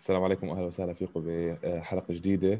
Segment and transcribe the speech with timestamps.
[0.00, 2.58] السلام عليكم وأهلا وسهلا فيكم بحلقة جديدة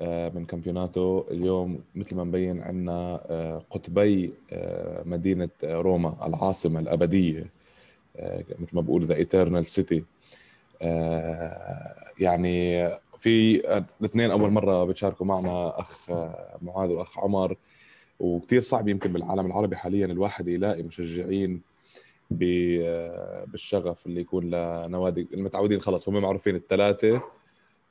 [0.00, 1.24] آه، من كامبيوناتو.
[1.30, 7.46] اليوم مثل ما مبين عندنا آه، قطبي آه، مدينة روما العاصمة الأبدية
[8.58, 10.04] مثل ما بقول the eternal city
[12.18, 12.88] يعني
[13.18, 13.60] في
[14.00, 16.10] الاثنين أول مرة بتشاركوا معنا أخ
[16.62, 17.56] معاذ وأخ عمر
[18.20, 21.60] وكثير صعب يمكن بالعالم العربي حاليا الواحد يلاقي مشجعين
[22.30, 27.22] بالشغف اللي يكون لنوادي المتعودين خلص هم معروفين الثلاثة.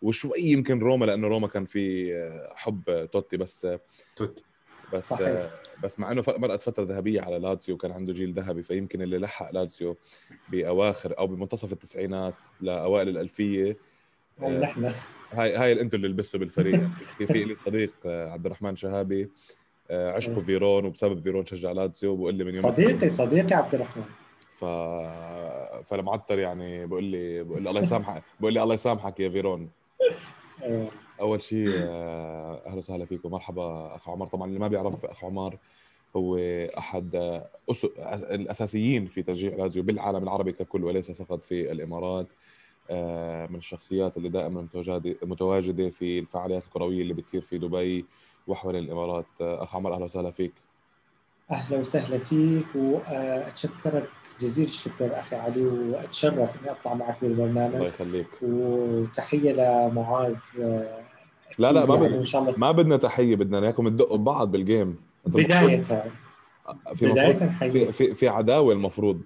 [0.02, 2.14] وشوي يمكن روما لأنه روما كان في
[2.56, 3.68] حب توتي بس
[4.16, 4.44] توتي.
[4.94, 5.50] بس صحيح.
[5.84, 9.52] بس مع إنه مرقت فترة ذهبية على لاتسيو وكان عنده جيل ذهبي فيمكن اللي لحق
[9.52, 9.98] لاتسيو
[10.50, 13.78] بأواخر أو بمنتصف التسعينات لأوائل الألفية.
[14.40, 14.92] هاي نحن.
[15.32, 16.82] هاي هاي أنتم اللي لبسوا بالفريق.
[17.18, 19.30] في في لي صديق عبد الرحمن شهابي
[19.92, 24.04] عشقه فيرون وبسبب فيرون شجع لاتسيو بقول لي من يوم صديقي صديقي عبد الرحمن
[24.56, 24.66] ف
[25.86, 29.70] فالمعطر يعني بقول لي بقول لي الله يسامحك بقول لي الله يسامحك يا فيرون.
[31.22, 33.32] أول شيء آه، أهلا وسهلا فيكم.
[33.32, 34.28] مرحبا اخ عمر.
[34.28, 35.58] طبعا اللي ما بيعرف اخ عمر
[36.16, 36.38] هو
[36.78, 37.16] أحد
[37.72, 37.86] أس...
[38.06, 42.28] الأساسيين في تشجيع لازيو بالعالم العربي ككل وليس فقط في الإمارات.
[42.90, 44.68] آه، من الشخصيات اللي دائما
[45.24, 48.06] متواجدة في الفعاليات الكروية اللي بتصير في دبي
[48.48, 49.26] وحول الإمارات.
[49.42, 50.54] آه، اخ عمر أهلا وسهلا فيك.
[51.52, 57.76] أهلا وسهلا فيك وأتشكرك جزيل الشكر أخي علي وأتشرف إني أطلع معك بالبرنامج.
[57.76, 58.28] الله يخليك.
[58.42, 60.36] وتحية لمعاذ
[61.58, 62.54] لا لا ما يعني إن شاء الله.
[62.58, 65.82] ما بدنا تحية بدنا إياكم تدقوا ببعض بالجيم بداية.
[66.96, 69.22] في بداية في, في في عداوة المفروض.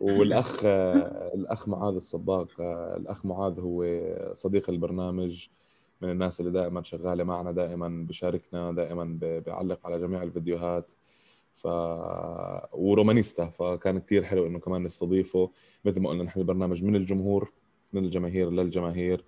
[0.00, 2.50] والأخ الأخ معاذ الصباغ
[2.96, 3.84] الأخ معاذ هو
[4.34, 5.46] صديق البرنامج
[6.00, 10.92] من الناس اللي دائما شغالة معنا دائما بشاركنا دائما بيعلق على جميع الفيديوهات.
[11.52, 11.66] ف
[12.72, 15.50] ورومانيستا فكان كثير حلو إنه كمان نستضيفه
[15.84, 17.52] مثل ما قلنا نحن البرنامج من الجمهور
[17.92, 19.24] من الجماهير للجماهير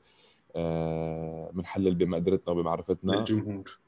[1.53, 3.13] بنحلل آه، بمقدرتنا وبمعرفتنا.
[3.13, 3.79] للجمهور.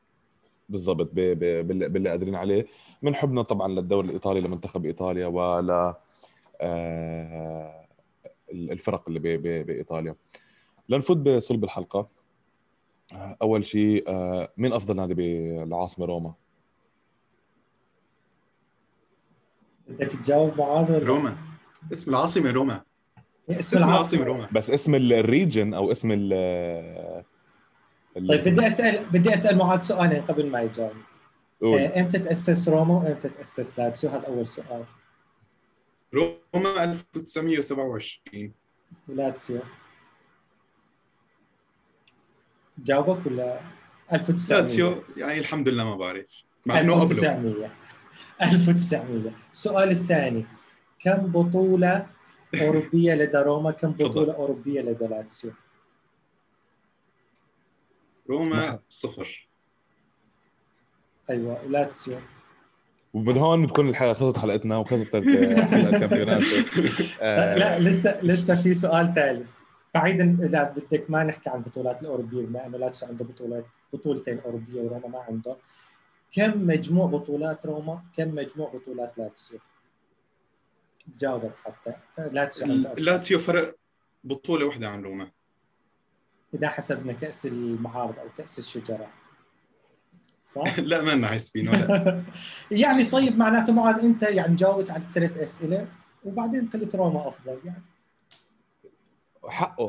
[0.68, 2.66] بالضبط باللي قادرين عليه.
[3.02, 5.94] من حبنا طبعا للدوري الإيطالي لمنتخب إيطاليا ول
[6.60, 7.86] آه،
[8.50, 10.14] الفرق اللي بإيطاليا.
[10.88, 12.08] لنفوت بصلب الحلقة.
[13.42, 16.34] أول شيء آه، مين أفضل نادي بالعاصمة روما؟
[19.88, 21.36] بدك تجاوب معاذ ولا؟ روما.
[21.92, 22.82] اسم العاصمة روما.
[23.50, 24.24] اسم, العاصمة.
[24.24, 24.48] روما.
[24.52, 27.24] بس اسم الريجن أو اسم ال
[28.28, 30.92] طيب بدي أسأل بدي أسأل معاذ سؤالين قبل ما يجاوب.
[31.62, 34.84] آه، إمتى تأسس روما وإمتى تأسس لاتسيو هذا اول سؤال؟
[36.14, 38.52] روما 1927
[39.08, 39.60] ولاتسيو.
[42.78, 43.60] جاوبك ولا؟
[44.12, 46.26] 1900 لاتسيو يعني الحمد لله ما بعرف.
[46.66, 47.70] مع إنه 1900
[48.42, 50.46] 1900 السؤال الثاني.
[50.98, 52.06] كم بطولة
[52.62, 55.52] أوروبية لدى روما؟ كم بطولة أوروبية لدى لاتسيو؟
[58.30, 59.48] روما صفر.
[61.30, 62.18] أيوه لاتسيو.
[63.14, 66.42] ومن هون بتكون الحلقة خلصت حلقتنا وخلصت حلقه الكامبيوناتو.
[67.58, 69.48] لا لسه لسه في سؤال ثالث.
[69.94, 74.80] بعيدا إذا بدك ما نحكي عن البطولات الأوروبية بما إنه لاتسيو عنده بطولات بطولتين أوروبية
[74.80, 75.56] وروما ما عنده.
[76.32, 79.58] كم مجموع بطولات روما كم مجموع بطولات لاتسيو؟
[81.18, 81.92] جاوبك حتى.
[82.18, 82.66] لاتسيو
[82.98, 83.76] لاتسيو فرق
[84.24, 85.30] بطولة واحدة عن روما.
[86.54, 89.10] إذا حسبنا كأس المعارض أو كأس الشجرة.
[90.42, 92.22] صح؟ لا ما لنا حاسبين ولا.
[92.70, 95.88] يعني طيب معناته معاذ أنت يعني جاوبت على الثلاث أسئلة
[96.26, 97.82] وبعدين قلت روما أفضل يعني.
[99.48, 99.86] حقه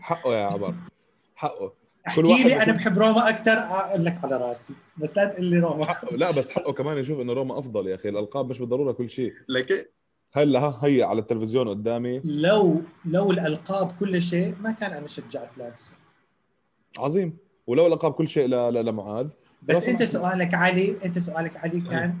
[0.00, 0.74] حقه يا عمر
[1.34, 1.85] حقه.
[2.18, 4.74] واحد لي أنا بحب روما أكثر أقول لك على راسي.
[4.96, 5.96] بس لا تقول لي روما.
[6.12, 8.08] لا بس حقه كمان يشوف إنه روما أفضل يا أخي.
[8.08, 9.32] الألقاب مش بالضرورة كل شيء.
[9.48, 9.92] لك
[10.36, 12.20] هلأ ها هي على التلفزيون قدامي.
[12.24, 15.96] لو لو الألقاب كل شيء ما كان أنا شجعت لاتسيو
[16.98, 17.36] عظيم.
[17.66, 19.28] ولو الألقاب كل شيء لمعاذ
[19.62, 22.18] بس أنت سؤالك علي أنت سؤالك علي كان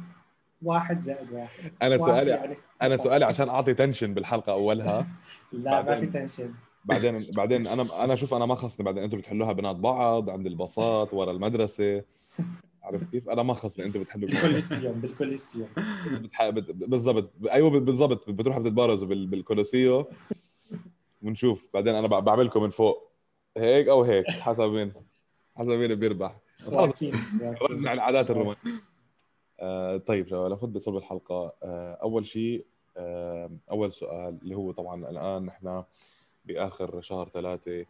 [0.62, 1.72] واحد زائد واحد.
[1.82, 2.56] أنا سؤالي يعني.
[2.82, 5.06] أنا سؤالي عشان أعطي tension بالحلقة أولها.
[5.52, 6.54] لا ما في tension
[6.86, 11.14] بعدين بعدين أنا أنا شوف أنا ما خصني بعدين أنتم بتحلوها بينات بعض عند الباصات
[11.14, 12.04] ورا المدرسة.
[12.82, 15.68] عرفت كيف؟ أنا ما خصني أنتم بتحلوا بالكوليسيوم بالكوليسيوم
[16.72, 20.06] بالضبط أيوه بالضبط بتروحوا بتتبارزوا بالكوليسيو
[21.22, 23.12] ونشوف بعدين أنا بعملكم من فوق.
[23.56, 24.92] هيك أو هيك حسب مين
[25.56, 26.36] حسب مين بيربح.
[27.70, 28.60] رجع العادات الرومانية.
[29.60, 31.52] آه طيب لنفوت بصلب الحلقة.
[31.62, 32.66] آه أول شيء
[32.96, 35.82] آه أول سؤال اللي هو طبعا الآن نحن
[36.46, 37.86] بآخر شهر ثلاثة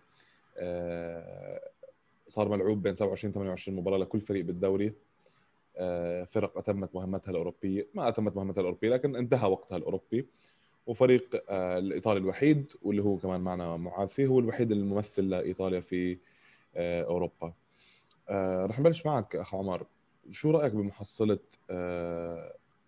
[0.59, 1.61] آه
[2.29, 4.93] صار ملعوب بين 27 28 مباراة لكل فريق بالدوري.
[5.77, 7.87] آه فرق أتمت مهمتها الأوروبية.
[7.95, 10.27] ما أتمت مهمتها الأوروبية لكن انتهى وقتها الأوروبي.
[10.87, 16.19] وفريق آه، الإيطالي الوحيد واللي هو كمان معنا معاذ فيه هو الوحيد الممثل لإيطاليا في
[16.77, 17.53] أوروبا.
[18.67, 19.87] رح نبلش معك أخ عمر.
[20.31, 21.39] شو رأيك بمحصلة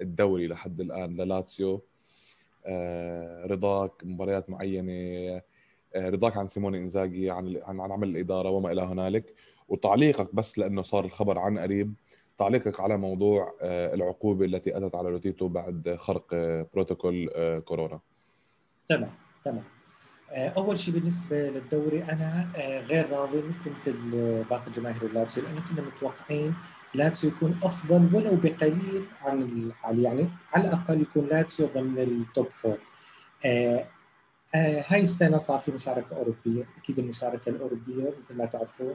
[0.01, 1.81] الدوري لحد الآن؟ للاتسيو
[3.47, 5.43] رضاك مباريات معينة
[5.97, 9.35] رضاك عن سيموني إنزاجي عن عن عمل الإدارة وما إلى هنالك.
[9.69, 11.95] وتعليقك بس لأنه صار الخبر عن قريب.
[12.39, 18.01] تعليقك على موضوع آه، العقوبة التي أتت على لوتيتو بعد خرق آه، بروتوكول آه، كورونا.
[18.87, 19.11] تمام
[19.45, 19.65] تمام.
[20.33, 22.47] أول شيء بالنسبة للدوري أنا
[22.89, 23.93] غير راضي مثل
[24.51, 26.55] باقي جماهير اللاتسيو لأنه كنا متوقعين
[26.95, 32.79] لاتسيو يكون أفضل ولو بقليل عن يعني على الأقل يكون لاتسيو ضمن ال top four
[34.55, 38.95] هاي السنة صار في مشاركة أوروبية أكيد المشاركة الأوروبية مثل ما تعرفون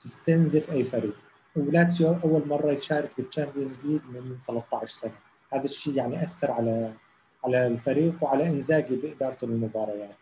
[0.00, 1.14] تستنزف أي فريق.
[1.56, 5.12] ولاتسيو أول مرة يشارك بال Champions League من 13 سنة.
[5.52, 6.92] هذا الشيء يعني أثر على
[7.44, 10.16] على الفريق وعلى إنزاجي بإدارته للمباريات.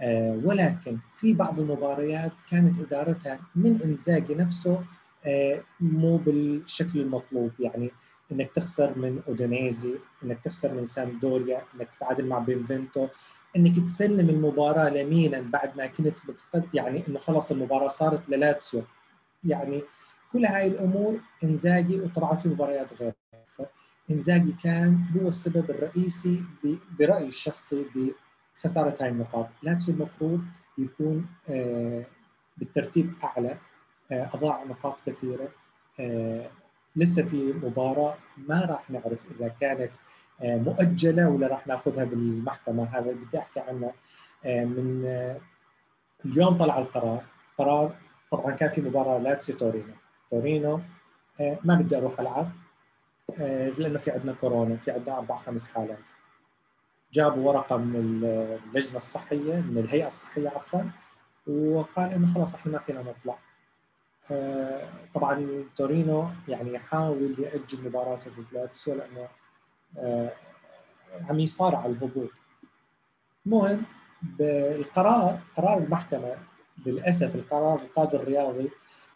[0.00, 4.84] آه ولكن في بعض المباريات كانت إدارتها من إنزاجي نفسه
[5.26, 7.50] آه مو بالشكل المطلوب.
[7.60, 7.90] يعني
[8.32, 9.94] إنك تخسر من اودونيزي
[10.24, 13.08] إنك تخسر من سامبدوريا إنك تتعادل مع بينفنتو.
[13.56, 18.82] إنك تسلم المباراة لمينا بعد ما كنت متقدم يعني إنه خلص المباراة صارت للاتسيو
[19.44, 19.82] يعني
[20.32, 23.12] كل هاي الأمور إنزاجي وطبعا في مباريات غير.
[24.10, 26.44] إنزاجي كان هو السبب الرئيسي
[26.98, 27.84] برأيي الشخصي
[28.58, 29.48] بخساره هاي النقاط.
[29.62, 30.40] لاتسيو المفروض
[30.78, 32.06] يكون آه،
[32.56, 33.58] بالترتيب أعلى
[34.12, 35.48] آه، أضاع نقاط كثيرة
[36.00, 36.50] آه،
[36.96, 39.96] لسه في مباراة ما راح نعرف إذا كانت
[40.42, 43.92] مؤجلة ولا راح ناخذها بالمحكمة؟ هذا بدي أحكي عنه.
[44.44, 45.04] من
[46.24, 47.24] اليوم طلع القرار.
[47.58, 47.96] قرار
[48.30, 49.94] طبعا كان في مباراة لاتسيو تورينو.
[50.30, 50.80] تورينو
[51.40, 52.50] آه، ما بدي أروح ألعب
[53.40, 56.10] آه، لأنه في عندنا كورونا في عندنا أربع خمس حالات.
[57.12, 58.24] جابوا ورقة من
[58.64, 60.82] اللجنة الصحية من الهيئة الصحية عفوا
[61.46, 63.38] وقال إنه خلاص إحنا ما فينا نطلع.
[64.30, 69.28] آه، طبعا تورينو يعني يحاول يأجل مباراته ضد لاتسيو لأنه
[71.28, 72.30] عم يصارع الهبوط.
[73.46, 73.82] المهم
[74.22, 76.36] بالقرار قرار المحكمة
[76.86, 78.70] للأسف القرار القاضي الرياضي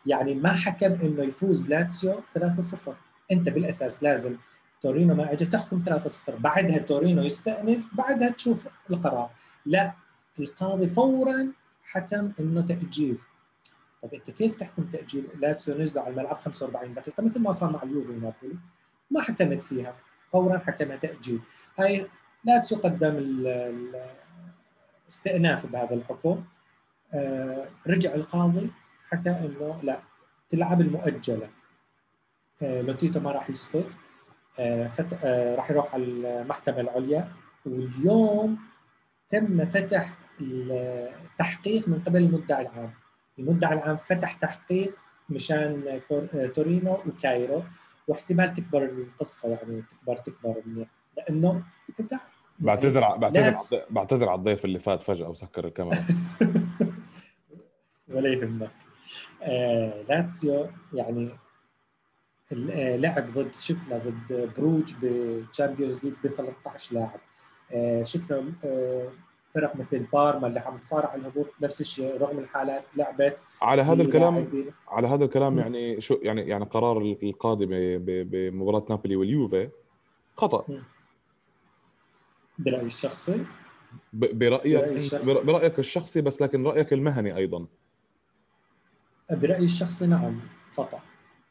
[0.07, 2.91] يعني ما حكم إنه يفوز لاتسيو 3-0
[3.33, 4.37] أنت بالأساس لازم
[4.81, 9.31] تورينو ما اجى تحكم 3-0 بعدها تورينو يستأنف بعدها تشوف القرار.
[9.67, 9.93] لا
[10.39, 11.53] القاضي فورا
[11.85, 13.19] حكم إنه تأجيل.
[14.03, 17.83] طب أنت كيف تحكم تأجيل؟ لاتسيو نزلوا على الملعب 45 دقيقة مثل ما صار مع
[17.83, 18.59] اليوفي ونابولي
[19.11, 19.97] ما حكمت فيها.
[20.29, 21.41] فورا حكمها تأجيل
[21.79, 22.07] هاي
[22.45, 23.17] لاتسيو قدم
[25.09, 26.45] الاستئناف بهذا الحكم.
[27.15, 28.71] آه، رجع القاضي
[29.09, 30.01] حكى إنه لا
[30.49, 31.51] تلعب المؤجلة.
[32.63, 33.87] آه، لوتيتو ما راح يسقط
[34.61, 35.55] آه،.
[35.55, 37.33] راح يروح على المحكمة العليا.
[37.67, 38.59] واليوم
[39.29, 42.93] تم فتح التحقيق من قبل المدعي العام.
[43.39, 44.95] المدعي العام فتح تحقيق
[45.29, 46.01] مشان
[46.55, 47.63] تورينو وكايرو.
[48.09, 51.63] واحتمال تكبر القصة يعني تكبر تكبر منيح لأنه
[52.01, 52.15] أنت
[52.59, 53.57] بعتذر بعتذر
[53.91, 55.99] بعتذر على الضيف اللي فات فجأة وسكر الكاميرا.
[58.09, 58.71] ولا يهمك.
[59.43, 61.31] آه لاتسيو يعني
[62.53, 67.21] آه، لعب ضد شفنا ضد بروج بالتشامبيونز ليج ب 13 لاعب.
[67.73, 69.13] آه شفنا آه
[69.55, 74.65] فرق مثل بارما اللي عم تصارع الهبوط نفس الشيء رغم الحالات لعبت على هذا الكلام
[74.89, 77.67] على هذا الكلام يعني شو يعني يعني قرار القاضي
[78.25, 79.69] بمباراة نابولي واليوفي
[80.37, 80.65] خطأ.
[82.59, 83.45] برأيي الشخصي؟
[84.13, 87.67] برايك برأيك الشخصي بس لكن رأيك المهني أيضا.
[89.31, 90.41] برأيي الشخصي نعم
[90.73, 91.01] خطأ.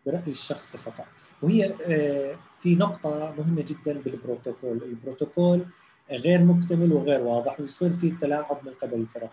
[0.06, 1.06] برأيي الشخصي خطأ.
[1.42, 4.84] وهي آه، في نقطة مهمة جدا بالبروتوكول.
[4.84, 5.66] البروتوكول
[6.18, 9.32] غير مكتمل وغير واضح ويصير في تلاعب من قبل الفرق.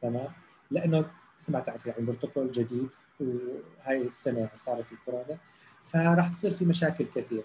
[0.00, 0.28] تمام؟
[0.70, 1.10] لأنه
[1.40, 2.88] مثل ما تعرف يعني بروتوكول جديد
[3.20, 5.38] وهاي السنة صارت الكورونا
[5.82, 7.42] فراح تصير في مشاكل كثير.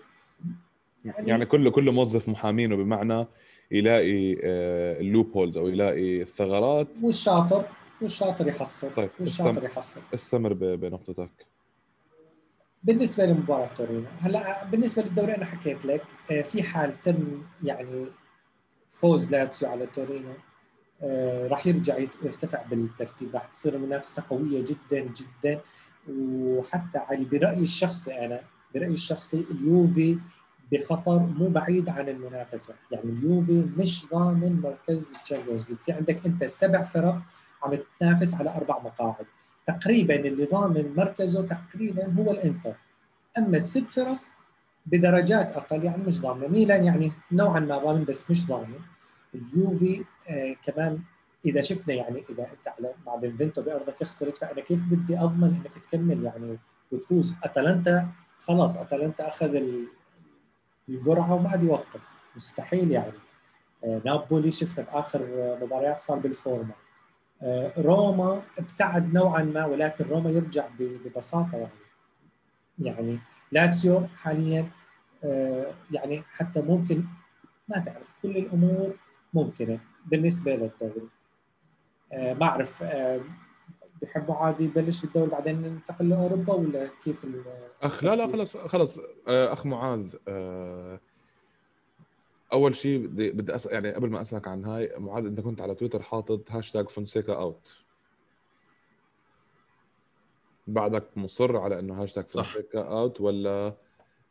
[1.05, 3.27] يعني يعني كل كل موظف محامينه بمعنى
[3.71, 6.87] يلاقي آه، ال loopholes أو يلاقي الثغرات.
[7.03, 7.65] والشاطر
[8.01, 8.93] والشاطر يحصل.
[8.95, 10.01] طيب والشاطر يحصل.
[10.13, 11.53] استمر بنقطتك.
[12.83, 18.07] بالنسبة لمباراة تورينو هلا بالنسبة للدوري أنا حكيت لك آه، في حال تم يعني
[19.03, 20.33] فوز لاتسيو على تورينو
[21.03, 25.61] آه، راح يرجع يرتفع بالترتيب راح تصير منافسة قوية جدا جدا.
[26.09, 28.41] وحتى علي برأيي الشخصي أنا
[28.75, 30.17] برأيي الشخصي اليوفي
[30.71, 32.73] بخطر مو بعيد عن المنافسة.
[32.91, 35.79] يعني اليوفي مش ضامن مركز الشامبيونز ليج.
[35.79, 37.21] في عندك أنت سبع فرق
[37.63, 39.25] عم تنافس على أربع مقاعد.
[39.65, 42.75] تقريبا اللي ضامن مركزه تقريبا هو الإنتر.
[43.37, 44.17] أما الست فرق
[44.85, 46.47] بدرجات أقل يعني مش ضامنة.
[46.47, 48.92] ميلان يعني نوعا ما ضامن بس مش ضامن
[49.35, 50.99] اليوفي آه كمان
[51.45, 55.77] إذا شفنا يعني إذا أنت على مع بنفنتو بأرضك خسرت فأنا كيف بدي أضمن إنك
[55.77, 56.59] تكمل يعني
[56.91, 58.09] وتفوز؟ أتلانتا
[58.39, 59.61] خلاص أتلانتا أخذ
[60.89, 62.01] القرعه وما عاد يوقف.
[62.35, 63.13] مستحيل يعني.
[63.83, 65.21] آه نابولي شفنا بآخر
[65.61, 66.73] مباريات صار بالفورمة.
[67.41, 71.73] آه روما ابتعد نوعا ما ولكن روما يرجع ببساطة يعني.
[72.79, 73.19] يعني
[73.51, 74.69] لاتسيو حاليا
[75.23, 77.03] آه يعني حتى ممكن
[77.69, 78.95] ما تعرف كل الأمور
[79.33, 81.09] ممكنة بالنسبة للدوري.
[82.13, 83.21] آه ما أعرف آه
[84.01, 87.25] بحبوا عادي يبلش بالدوري بعدين ننتقل لأوروبا ولا كيف
[87.81, 90.15] أخ لا لا خلص خلص آه أخ معاذ
[92.53, 93.65] أول شيء بدي بدي أس...
[93.65, 97.75] يعني قبل ما أسألك عن هاي معاذ انت كنت على تويتر حاطط هاشتاج فونسيكا out
[100.67, 103.77] بعدك مصر على إنه هاشتاج فونسيكا out ولا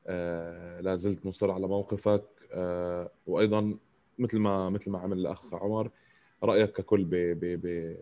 [0.06, 3.78] آه لا زلت مصر على موقفك آه وأيضا
[4.22, 5.90] مثل ما مثل ما عمل الأخ عمر.
[6.42, 7.96] رأيك ككل ب ب ب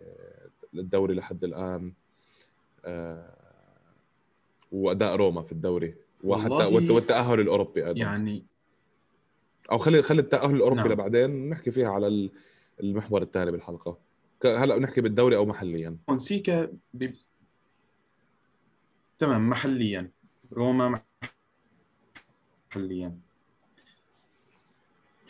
[0.75, 1.93] الدوري لحد الآن
[2.85, 3.33] آه
[4.71, 7.99] وأداء روما في الدوري وحتى والتأهل الأوروبي أيضا.
[7.99, 8.45] يعني
[9.71, 10.91] أو خلي خلي التأهل الأوروبي نعم.
[10.91, 12.29] لبعدين نحكي فيها على
[12.83, 13.97] المحور الثاني بالحلقة.
[14.45, 15.97] هلا نحكي بالدوري أو محليا.
[16.07, 17.11] فونسيكا ب...
[19.17, 20.11] تمام محليا.
[20.53, 21.03] روما
[22.71, 23.17] محليا.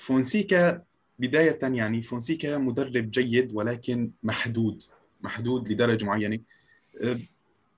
[0.01, 0.84] فونسيكا
[1.20, 4.84] بداية يعني فونسيكا مدرب جيد ولكن محدود
[5.22, 6.39] محدود لدرجة معينة.
[7.01, 7.20] أه،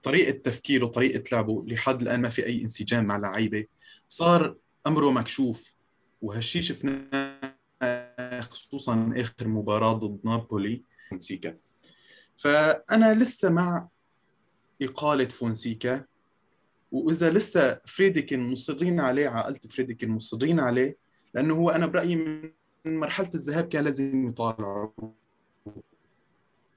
[0.04, 3.66] طريقة تفكيره طريقة لعبه لحد الآن ما في أي انسجام مع لعيبة
[4.08, 4.56] صار
[4.88, 5.74] أمره مكشوف
[6.22, 7.56] وهالشيء شفناه
[8.40, 11.58] خصوصا آخر مباراة ضد نابولي فونسيكا.
[12.36, 13.88] فأنا لسه مع
[14.82, 16.06] إقالة فونسيكا
[16.92, 21.03] وإذا لسه فريدكن مصرين عليه عائلة فريدكن مصرين عليه
[21.34, 22.16] لأنه هو أنا برأيي
[22.86, 24.90] من مرحلة الذهاب كان لازم يطالعوه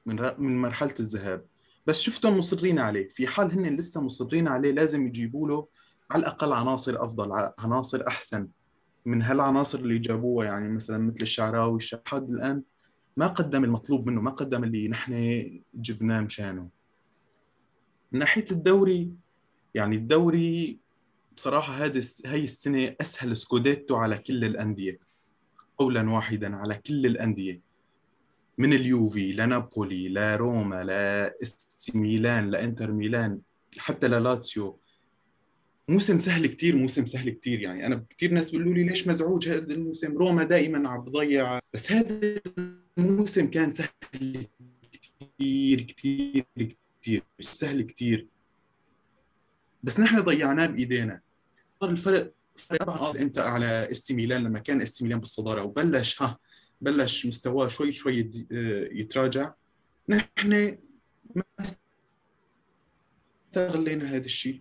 [0.07, 1.45] من من مرحلة الذهاب.
[1.87, 3.09] بس شفتهم مصرين عليه.
[3.09, 5.69] في حال هن لسه مصرين عليه لازم يجيبوا له
[6.11, 8.49] على الأقل عناصر أفضل عناصر أحسن
[9.07, 10.47] من هالعناصر اللي جابوها.
[10.47, 12.63] يعني مثلا مثل الشعراوي لحد الآن
[13.17, 16.69] ما قدم المطلوب منه ما قدم اللي نحن جبناه مشانه.
[18.13, 19.13] من ناحية الدوري
[19.75, 20.79] يعني الدوري
[21.37, 24.99] بصراحة هذه هي السنة أسهل سكوديتو على كل الأندية.
[25.79, 27.61] قولا واحدا على كل الأندية.
[28.59, 33.41] من اليوفي لنابولي لروما لإيه سي ميلان لانتر ميلان
[33.79, 34.81] حتى للاتسيو
[35.89, 37.87] موسم سهل كتير موسم سهل كتير يعني.
[37.87, 41.59] أنا كتير ناس بيقولوا لي ليش مزعوج هذا الموسم؟ روما دائما عم بضيع.
[41.75, 42.41] بس هذا
[42.99, 44.47] الموسم كان سهل
[44.93, 46.45] كتير كتير
[47.01, 47.23] كتير.
[47.41, 48.27] سهل كتير.
[49.83, 51.26] بس نحن ضيعناه بإيدينا.
[51.83, 52.33] الفرق
[52.81, 56.39] طبعا أنت على استي ميلان لما كان استي ميلان بالصدارة وبلش ها
[56.81, 58.31] بلش مستواه شوي شوي
[58.93, 59.53] يتراجع.
[60.09, 60.79] نحن
[61.35, 61.43] ما
[63.57, 64.61] استغلينا هذا الشيء.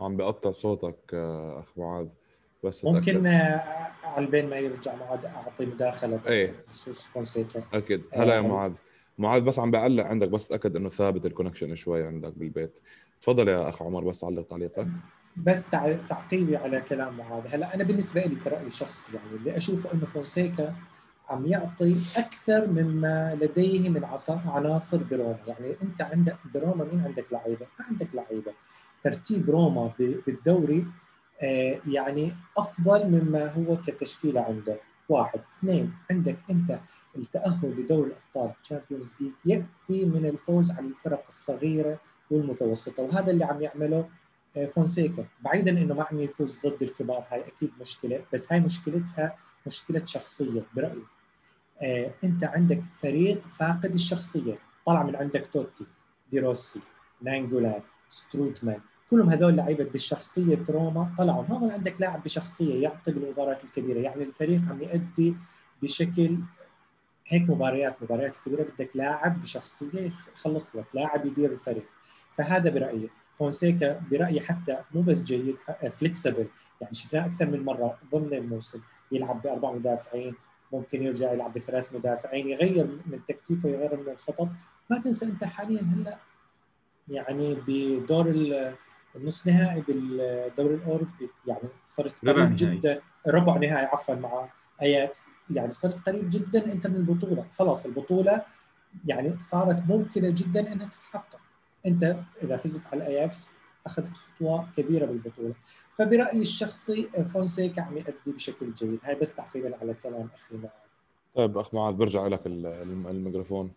[0.00, 2.06] عم بقطع صوتك آه، أخ معاذ
[2.64, 6.64] بس ممكن آه، على بين ما يرجع معاذ أعطي مداخلة إيه.
[6.66, 7.64] بخصوص فونسيكا.
[7.72, 8.04] أكيد.
[8.14, 8.72] هلا يا آه، معاذ.
[9.18, 12.80] معاذ بس عم بعلق عندك بس أتأكد إنه ثابت ال connection شوي عندك بالبيت.
[13.22, 14.88] تفضل يا أخ عمر بس علق تعليقك.
[15.36, 15.68] بس
[16.08, 20.74] تعقيبي على كلام معاذ هلأ أنا بالنسبة لي كرأي شخصي يعني اللي أشوفه إنه فونسيكا
[21.28, 25.38] عم يعطي أكثر مما لديه من عناصر بروما.
[25.46, 28.52] يعني أنت عندك بروما مين عندك لعيبة؟ ما عندك لعيبة.
[29.02, 30.86] ترتيب روما بالدوري
[31.42, 34.80] آه، يعني أفضل مما هو كتشكيلة عنده.
[35.08, 35.40] واحد.
[35.54, 36.80] اثنين عندك أنت
[37.16, 43.62] التأهل لدوري الأبطال تشامبيونز ليج يأتي من الفوز على الفرق الصغيرة والمتوسطة وهذا اللي عم
[43.62, 44.08] يعمله
[44.56, 45.26] آه، فونسيكا.
[45.40, 49.36] بعيدا إنه ما عم يفوز ضد الكبار هاي أكيد مشكلة بس هاي مشكلتها
[49.66, 51.02] مشكلة شخصية برأيي.
[51.82, 54.58] آه، أنت عندك فريق فاقد الشخصية.
[54.86, 55.86] طلع من عندك توتي
[56.30, 56.80] ديروسي
[57.22, 58.80] نانجولان ستروتمان.
[59.10, 61.44] كلهم هذول لعيبة بالشخصيه روما طلعوا.
[61.48, 63.98] ما ظل عندك لاعب بشخصية يعطي بالمباريات الكبيرة.
[63.98, 65.36] يعني الفريق عم يؤدي
[65.82, 66.38] بشكل
[67.26, 71.84] هيك مباريات مباريات الكبيره بدك لاعب بشخصية يخلص لك لاعب يدير الفريق.
[72.32, 73.10] فهذا برأيي.
[73.32, 75.56] فونسيكا برأيي حتى مو بس جيد
[75.90, 76.46] فليكسبل
[76.80, 78.80] يعني شفناه أكثر من مرة ضمن الموسم.
[79.12, 80.34] يلعب بأربع مدافعين
[80.72, 84.48] ممكن يرجع يلعب بثلاث مدافعين يغير من تكتيكه يغير من الخطط.
[84.90, 86.18] ما تنسى أنت حاليا هلأ
[87.08, 88.26] يعني بدور
[89.16, 94.50] النص نهائي بالدوري الأوروبي يعني صرت قريب جدا ربع نهائي عفوا مع
[94.82, 95.28] أياكس.
[95.50, 97.46] يعني صرت قريب جدا أنت من البطولة.
[97.52, 98.42] خلاص البطولة
[99.04, 101.40] يعني صارت ممكنة جدا إنها تتحقق.
[101.86, 103.52] أنت إذا فزت على الاياكس
[103.86, 105.54] أخذت خطوة كبيرة بالبطولة.
[105.94, 108.98] فبرأيي الشخصي فونسيكا عم يأدي بشكل جيد.
[109.04, 110.70] هاي بس تعقيبا على كلام أخي معاذ.
[111.34, 113.70] طيب أخ معاذ برجع لك الميكروفون.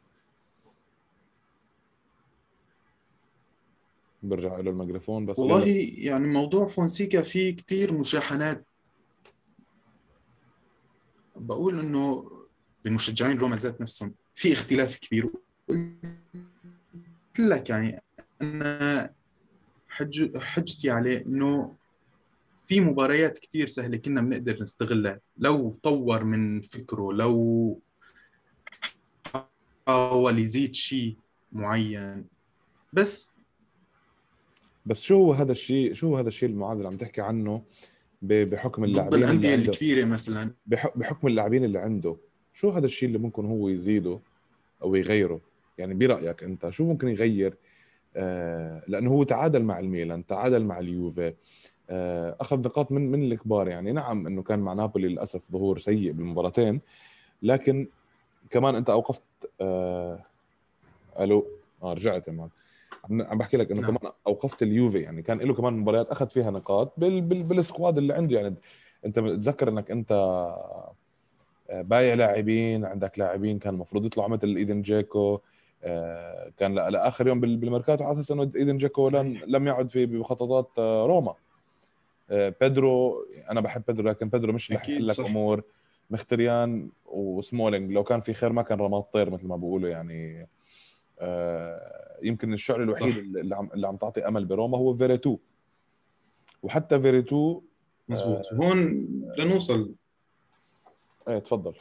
[4.24, 5.40] برجع له الميكروفون بس.
[5.40, 8.66] والله يعني موضوع فونسيكا فيه كثير مشاحنات.
[11.36, 12.32] بقول إنه
[12.86, 15.30] بمشجعين روما ذات نفسهم في اختلاف كبير.
[15.70, 18.02] قلت لك يعني
[18.42, 19.14] أنا
[19.90, 21.76] حج حجتي عليه إنه
[22.66, 25.20] في مباريات كثير سهلة كنا بنقدر نستغلها.
[25.38, 27.80] لو طور من فكره لو
[29.88, 31.18] حاول يزيد شيء
[31.52, 32.26] معين.
[32.94, 33.39] بس
[34.90, 37.62] بس شو هو هذا الشيء شو هو هذا الشيء المعادل اللي عم تحكي عنه
[38.22, 40.52] بحكم اللاعبين الأندية الكبيرة مثلا.
[40.96, 42.18] بحكم اللاعبين اللي عنده.
[42.54, 44.20] شو هذا الشيء اللي ممكن هو يزيده
[44.82, 45.42] أو يغيره؟
[45.78, 47.58] يعني برأيك أنت شو ممكن يغير؟
[48.16, 51.34] آه لأنه هو تعادل مع الميلان تعادل مع اليوفي
[51.90, 53.68] آه أخذ نقاط من من الكبار.
[53.68, 56.82] يعني نعم إنه كان مع نابولي للأسف ظهور سيء بالمباراتين
[57.44, 57.88] لكن
[58.50, 59.24] كمان أنت أوقفت
[59.62, 60.26] آه
[61.20, 61.48] ألو؟
[61.84, 62.50] آه رجعت يا مان
[63.12, 63.98] عم بحكي لك إنه نعم.
[63.98, 68.14] كمان أوقفت اليوفي يعني كان له كمان مباريات أخذ فيها نقاط بال بال بالسكواد اللي
[68.14, 68.40] عنده.
[68.40, 68.56] يعني
[69.06, 75.40] أنت تذكر إنك أنت آه، بايع لاعبين عندك لاعبين كان المفروض يطلعوا مثل إيدن جيكو
[75.84, 80.70] آه، كان لآخر يوم بالميركاتو على أساس إنه إيدن جيكو لم لم يعد في بمخططات
[80.78, 81.34] آه، روما.
[82.62, 85.64] بيدرو أنا بحب بيدرو لكن بيدرو مش رح يحل لك أمور.
[86.10, 90.48] مخيتاريان وسمولينج لو كان في خير ما كان رماه الطير مثل ما بيقولوا يعني
[92.24, 93.40] يمكن الشغلة الوحيدة صح.
[93.40, 95.38] اللي عم اللي عم تعطي أمل بروما هو فيريتو.
[96.64, 97.62] وحتى فيريتو
[98.10, 99.08] مزبوط آه هون
[99.38, 99.96] لنوصل.
[101.28, 101.74] إيه تفضل.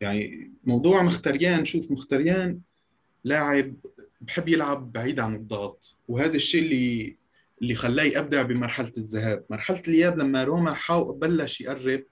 [0.00, 2.60] يعني موضوع مختريان شوف مختريان
[3.24, 3.74] لاعب
[4.20, 7.16] بحب يلعب بعيد عن الضغط وهذا الشيء اللي
[7.62, 9.44] اللي خلاه يبدع بمرحلة الذهاب.
[9.50, 12.04] مرحلة الإياب لما روما حاول بلش يقرب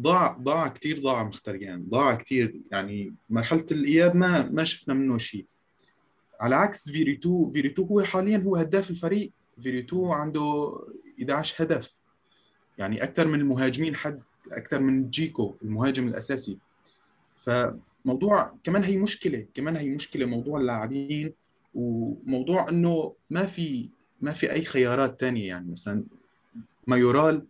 [0.00, 5.46] ضاع ضاع كثير ضاع مختريان ضاع كثير يعني مرحلة الإياب ما ما شفنا منه شيء.
[6.40, 9.32] على عكس فيريتو فيريتو هو حاليا هو هداف الفريق.
[9.60, 10.78] فيريتو عنده
[11.18, 12.00] 11 هدف.
[12.78, 16.58] يعني أكثر من المهاجمين حتى أكثر من جيكو المهاجم الأساسي.
[17.36, 21.32] فموضوع كمان هي مشكلة كمان هي مشكلة موضوع اللاعبين
[21.74, 23.88] وموضوع إنه ما في
[24.20, 25.70] ما في أي خيارات ثانية يعني.
[25.70, 26.04] مثلا
[26.86, 27.46] مايورال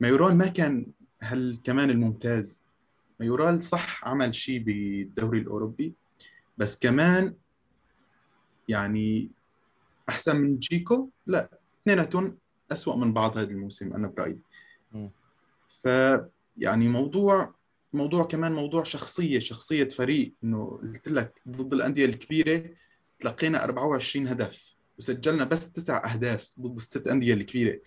[0.00, 0.86] مايورال ما كان
[1.22, 2.64] هل كمان الممتاز
[3.20, 5.94] مايورال؟ صح عمل شيء بالدوري الأوروبي
[6.58, 7.34] بس كمان
[8.68, 9.30] يعني
[10.08, 11.50] أحسن من جيكو؟ لا
[11.82, 12.38] اثنيناتهم
[12.72, 14.38] اسوء من بعض هذا الموسم أنا برأيي.
[15.82, 15.88] ف
[16.56, 17.54] يعني موضوع
[17.92, 22.70] موضوع كمان موضوع شخصية شخصية فريق إنه قلت لك ضد الأندية الكبيرة
[23.18, 27.78] تلقينا 24 هدف وسجلنا بس تسع أهداف ضد الست أندية الكبيرة.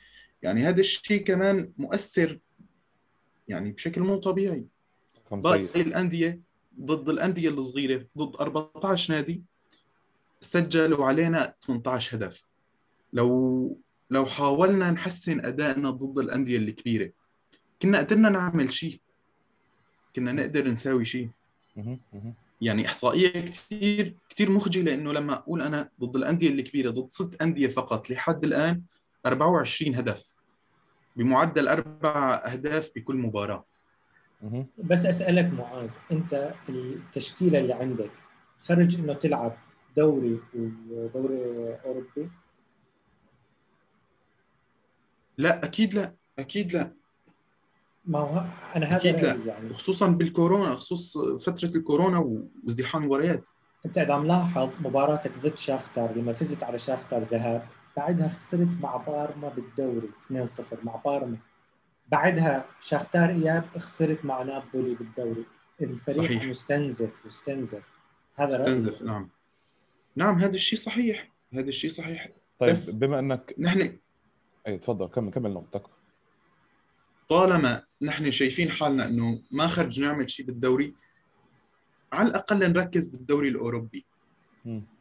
[0.42, 2.40] يعني هذا الشيء كمان مؤثر
[3.48, 4.66] يعني بشكل مو طبيعي.
[5.32, 6.42] باقي الأندية
[6.82, 9.44] ضد الأندية الصغيرة ضد 14 نادي
[10.42, 12.46] سجلوا علينا 18 هدف.
[13.14, 13.78] لو
[14.10, 17.12] لو حاولنا نحسن أدائنا ضد الأندية الكبيرة
[17.82, 19.00] كنا قدرنا نعمل شيء.
[20.16, 21.30] كنا نقدر نساوي شيء.
[22.62, 27.68] يعني إحصائية كثير كثير مخجلة إنه لما أقول أنا ضد الأندية الكبيرة ضد ست أندية
[27.68, 28.82] فقط لحد الآن
[29.26, 30.33] 24 هدف.
[31.16, 33.66] بمعدل أربع أهداف بكل مباراة.
[34.78, 38.12] بس أسألك معاذ أنت التشكيلة اللي عندك
[38.62, 39.58] خرج إنه تلعب
[39.98, 42.30] دوري ودوري أوروبي؟
[45.38, 46.94] لا أكيد لا أكيد لا.
[48.06, 48.46] ما هو
[48.76, 49.34] أنا هذا أكيد لا.
[49.46, 49.74] يعني.
[49.74, 53.48] خصوصا بالكورونا خصوص فترة الكورونا وازدحام المباريات.
[53.86, 59.50] أنت إذا ملاحظ مباراتك ضد شاختار لما فزت على شاختار ذهاب بعدها خسرت مع بارما
[59.50, 61.38] بالدوري 2-0 مع بارما.
[62.08, 65.46] بعدها شاختار إياب خسرت مع نابولي بالدوري.
[65.82, 66.44] الفريق صحيح.
[66.44, 67.84] مستنزف مستنزف.
[68.36, 69.12] هذا مستنزف رأيي.
[69.12, 69.30] نعم.
[70.16, 71.32] نعم هذا الشيء صحيح.
[71.54, 72.30] هذا الشيء صحيح.
[72.60, 73.98] طيب بس بما إنك نحن
[74.68, 75.84] اي تفضل كمل كمل نقطتك.
[77.28, 80.96] طالما نحن شايفين حالنا إنه ما خرج نعمل شيء بالدوري
[82.14, 84.06] على الأقل نركز بالدوري الأوروبي.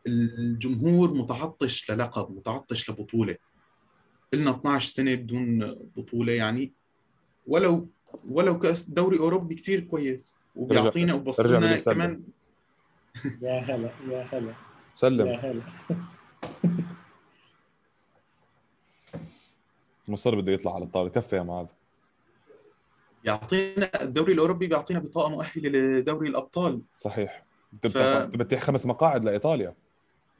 [0.06, 3.36] الجمهور متعطش للقب متعطش لبطولة.
[4.32, 6.72] لنا 12 سنة بدون بطولة يعني.
[7.46, 7.88] ولو
[8.30, 10.40] ولو كأس دوري أوروبي كثير كويس.
[10.56, 12.22] وبيعطينا وبوصلنا كمان.
[13.42, 14.54] يا هلا يا هلا.
[14.94, 15.26] سلم.
[15.26, 15.62] يا هلا.
[20.08, 21.10] مصر بده يطلع على الطاولة.
[21.10, 21.66] كفي يا معاذ.
[23.24, 26.82] يعطينا الدوري الأوروبي بيعطينا بطاقة مؤهلة لدوري الأبطال.
[26.96, 27.44] صحيح.
[27.82, 27.98] ف...
[27.98, 29.74] بتتيح خمس مقاعد لإيطاليا.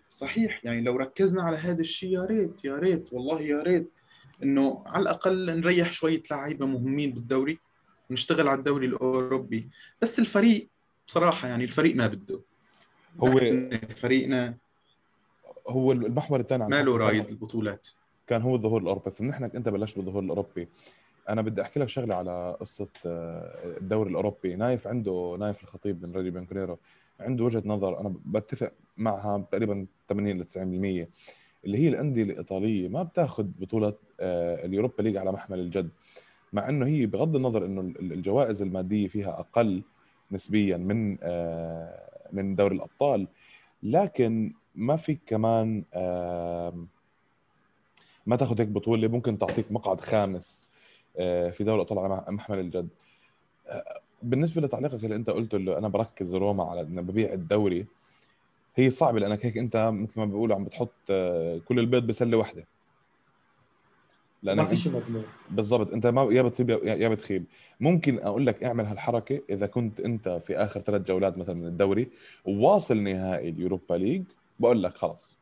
[0.09, 3.90] صحيح يعني لو ركزنا على هذا الشيء يا ريت يا ريت والله يا ريت
[4.42, 7.59] إنه على الأقل نريح شوية لعيبه مهمين بالدوري
[8.11, 9.68] ونشتغل على الدوري الأوروبي.
[10.03, 10.68] بس الفريق
[11.09, 12.40] بصراحة يعني الفريق ما بده.
[13.21, 13.40] هو
[13.90, 14.55] فريقنا
[15.68, 17.88] هو المحور الثاني ما له رايد البطولات.
[18.27, 19.11] كان هو الظهور الأوروبي.
[19.11, 20.68] فنحن أنت بلشت بالظهور الأوروبي.
[21.29, 24.57] أنا بدي أحكي لك شغلة على قصة آه، الدوري الأوروبي.
[24.57, 26.79] نايف عنده نايف الخطيب من راديو بيانكونيرو
[27.23, 31.09] عنده وجهة نظر أنا بتفق معها تقريبا 80 ل 90%
[31.65, 35.91] اللي هي الأندية الإيطالية ما بتاخذ بطولة آه، اليوروبا ليج على محمل الجد
[36.53, 39.83] مع إنه هي بغض النظر إنه الجوائز المادية فيها أقل
[40.33, 43.29] نسبيا من آه، من دوري الأبطال
[43.83, 45.85] لكن ما في كمان
[48.27, 50.71] ما تاخذ هيك بطولة ممكن تعطيك مقعد خامس
[51.17, 52.89] آه، في دوري الأبطال على محمل الجد.
[54.23, 57.87] بالنسبة لتعليقك اللي أنت قلته اللي أنا بركز روما على إنه ببيع الدوري
[58.77, 62.67] هي صعبة لأنك هيك أنت مثل ما بيقولوا عم بتحط آه، كل البيض بسلة واحدة.
[64.43, 65.25] لانك ما في شيء مضمون.
[65.51, 67.45] بالضبط أنت ما يا بتصيب يا بتخيب.
[67.81, 72.09] ممكن أقول لك اعمل هالحركة إذا كنت أنت في آخر ثلاث جولات مثلا من الدوري
[72.45, 74.23] وواصل نهائي اليوروبا ليج
[74.61, 75.39] بقول لك خلص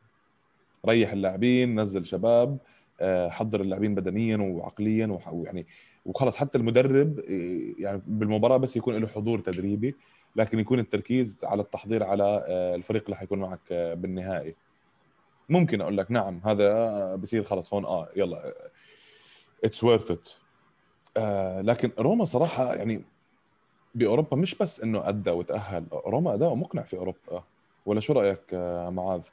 [0.85, 2.57] ريح اللاعبين نزل شباب
[3.01, 5.65] آه، حضر اللاعبين بدنيا وعقليا ويعني
[6.05, 9.95] وخلص حتى المدرب آه، يعني بالمباراة بس يكون له حضور تدريبي
[10.35, 14.55] لكن يكون التركيز على التحضير على آه، الفريق اللي حيكون معك بالنهائي.
[15.49, 18.53] ممكن أقول لك نعم هذا بصير خلص هون آه يلا
[19.63, 20.29] اتس ورث ات
[21.65, 23.03] لكن روما صراحة يعني
[23.95, 27.43] بأوروبا مش بس إنه أدى وتأهل روما اداؤه مقنع في أوروبا.
[27.85, 28.53] ولا شو رأيك
[28.93, 29.27] معاذ؟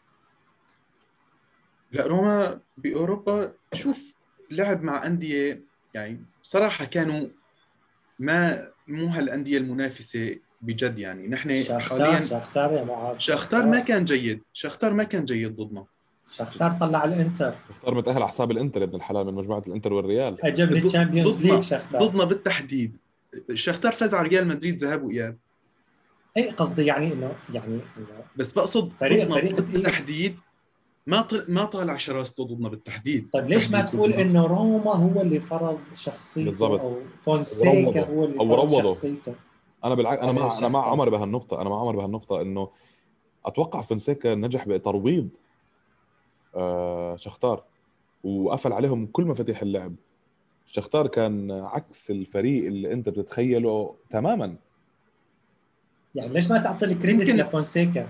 [1.92, 4.14] لا روما بأوروبا شوف
[4.50, 7.26] لعب مع أندية يعني بصراحة كانوا
[8.18, 11.28] ما مو هالأندية المنافسة بجد يعني.
[11.28, 13.18] نحن حاليا شختار يا معاذ.
[13.18, 14.42] شختار ما كان جيد.
[14.52, 15.84] شختار ما كان جيد ضدنا.
[16.32, 17.54] شختار طلع الإنتر.
[17.68, 20.44] شختار متأهل على حساب الإنتر ابن الحلال من مجموعة الإنتر والريال.
[20.44, 22.96] اجى بال Champions League شختار ضدنا بالتحديد.
[23.54, 25.38] شختار فاز على ريال مدريد ذهاب وإياب.
[26.36, 30.38] اي قصدي يعني انه يعني إنه بس بقصد فريق فريق بالتحديد
[31.08, 31.44] ما طل...
[31.48, 33.28] ما طالع شراسته ضدنا بالتحديد.
[33.32, 36.80] طيب ليش ما تقول إنه روما هو اللي فرض شخصيته بالضبط.
[36.80, 39.34] أو فونسيكا هو اللي أو فرض شخصيته؟
[39.84, 41.60] أنا بالعكس أنا مع أنا مع عمر بهالنقطة.
[41.60, 42.68] أنا مع عمر بهالنقطة إنه
[43.46, 45.28] أتوقع فونسيكا نجح بترويض
[46.54, 47.64] آه شختار
[48.24, 49.94] وقفل عليهم كل مفاتيح اللعب.
[50.66, 54.56] شختار كان عكس الفريق اللي أنت بتتخيله تماما.
[56.14, 58.08] يعني ليش ما تعطي الكريدت لفونسيكا؟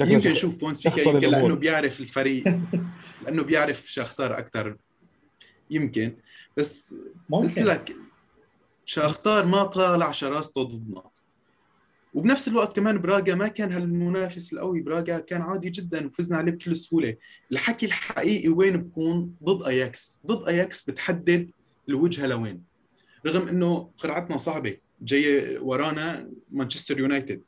[0.00, 2.44] يمكن نشوف فونسيكا يمكن لأنه بيعرف الفريق.
[3.24, 4.76] لأنه بيعرف شختار أكثر
[5.70, 6.16] يمكن.
[6.56, 6.94] بس
[7.30, 7.48] ممكن.
[7.48, 7.96] قلت لك
[8.84, 11.02] شختار ما طالع شراسته ضدنا.
[12.14, 14.80] وبنفس الوقت كمان براغا ما كان هالمنافس القوي.
[14.80, 17.16] براغا كان عادي جدا وفزنا عليه بكل سهولة.
[17.52, 20.20] الحكي الحقيقي وين بكون؟ ضد أياكس.
[20.26, 21.50] ضد أياكس بتحدد
[21.88, 22.62] الوجهة لوين.
[23.26, 24.76] رغم إنه قرعتنا صعبة.
[25.02, 27.42] جاية ورانا مانشستر يونايتد.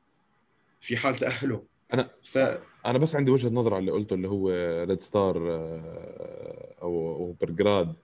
[0.80, 2.38] في حال تاهله أنا ف...
[2.86, 4.50] أنا بس عندي وجهة نظر على اللي قلته اللي هو
[4.88, 5.36] Red Star
[6.82, 7.96] أو أو بلجراد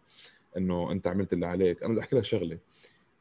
[0.57, 1.83] إنه أنت عملت اللي عليك.
[1.83, 2.59] أنا بدي أحكي لك شغلة.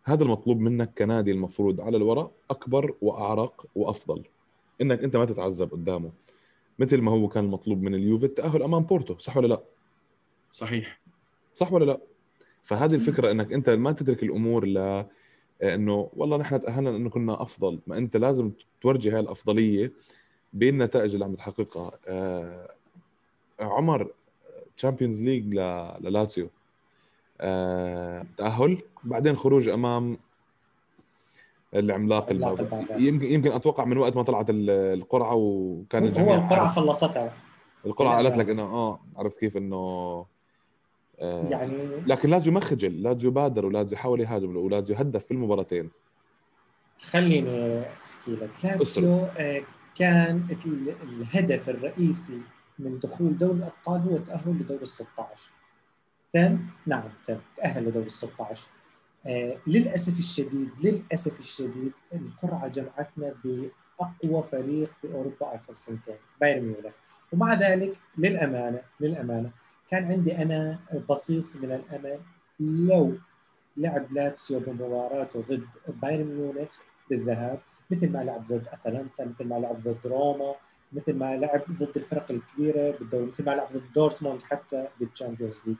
[0.04, 4.23] هذا المطلوب منك كنادي المفروض على الورق أكبر وأعرق وأفضل.
[4.82, 6.12] إنك أنت ما تتعذب قدامه.
[6.80, 9.17] مثل ما هو كان المطلوب من اليوفي التأهل أمام بورتو.
[9.17, 9.63] صح ولا لا؟
[10.49, 11.01] صحيح.
[11.56, 11.99] صح ولا لا؟
[12.63, 15.06] فهذه الفكرة إنك أنت ما تترك الأمور ل
[15.63, 17.80] إنه والله نحن تأهلنا لأنه كنا أفضل.
[17.88, 18.51] ما أنت لازم
[18.82, 19.93] تورجي هاي الأفضلية.
[20.56, 21.91] بالنتائج اللي عم تحققها.
[22.08, 22.70] آه
[23.60, 24.12] عمر
[24.78, 25.56] Champions League
[26.00, 26.50] للاتسيو
[27.41, 30.18] آه تأهل بعدين خروج أمام
[31.74, 37.34] العملاق البافاري يمكن يمكن أتوقع من وقت ما طلعت القرعة وكان الجميع هو القرعه خلصتها.
[37.86, 39.76] القرعة قالت لك إنه آه عرفت كيف إنه
[41.20, 45.89] آه يعني لكن لازم ما خجل لازم بادر ولازم يحاول يهاجم ولازم يهدف في المباراتين.
[47.00, 48.50] خليني أحكي لك.
[48.63, 49.28] لازيو
[49.95, 50.47] كان
[51.03, 52.41] الهدف الرئيسي
[52.79, 55.49] من دخول دوري الأبطال هو التاهل لدور ال 16
[56.31, 57.38] تم؟ نعم تم.
[57.55, 58.67] تأهل لدور ال 16
[59.27, 66.95] آه للأسف الشديد للأسف الشديد القرعه جمعتنا بأقوى فريق بأوروبا آخر سنتين بايرن ميونخ.
[67.34, 69.51] ومع ذلك للأمانة للأمانة
[69.89, 70.79] كان عندي أنا
[71.10, 72.19] بصيص من الأمل
[72.60, 73.17] لو
[73.77, 75.65] لعب لاتسيو بمباراته ضد
[76.01, 76.71] بايرن ميونخ
[77.10, 77.60] بالذهاب
[77.91, 80.56] مثل ما لعب ضد أتلانتا مثل ما لعب ضد روما
[80.94, 85.62] مثل ما لعب ضد الفرق الكبيرة بالدوري مثل ما لعب ضد دورتموند حتى بال Champions
[85.65, 85.76] League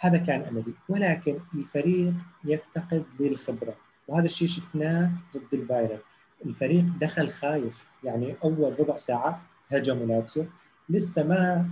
[0.00, 0.74] هذا كان أملي.
[0.88, 3.74] ولكن الفريق يفتقد للخبرة.
[4.08, 5.98] وهذا الشيء شفناه ضد البايرن.
[6.46, 7.84] الفريق دخل خايف.
[8.04, 9.42] يعني أول ربع ساعة
[9.72, 10.46] هجموا لاتسيو.
[10.88, 11.68] لسه ما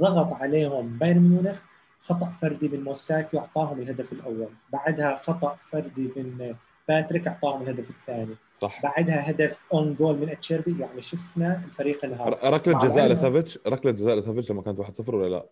[0.00, 1.62] ضغط عليهم بايرن ميونخ.
[2.00, 4.48] خطأ فردي من موساكيو وأعطاهم الهدف الأول.
[4.72, 6.54] بعدها خطأ فردي من
[6.88, 8.36] باتريك أعطاهم الهدف الثاني.
[8.54, 8.82] صح.
[8.82, 10.80] بعدها هدف own goal من أتشيربي.
[10.80, 12.52] يعني شفنا الفريق انهار.
[12.54, 15.46] ركلة جزاء لسافيتش ركلة جزاء لسافيتش لما كانت 1-0 ولا لا؟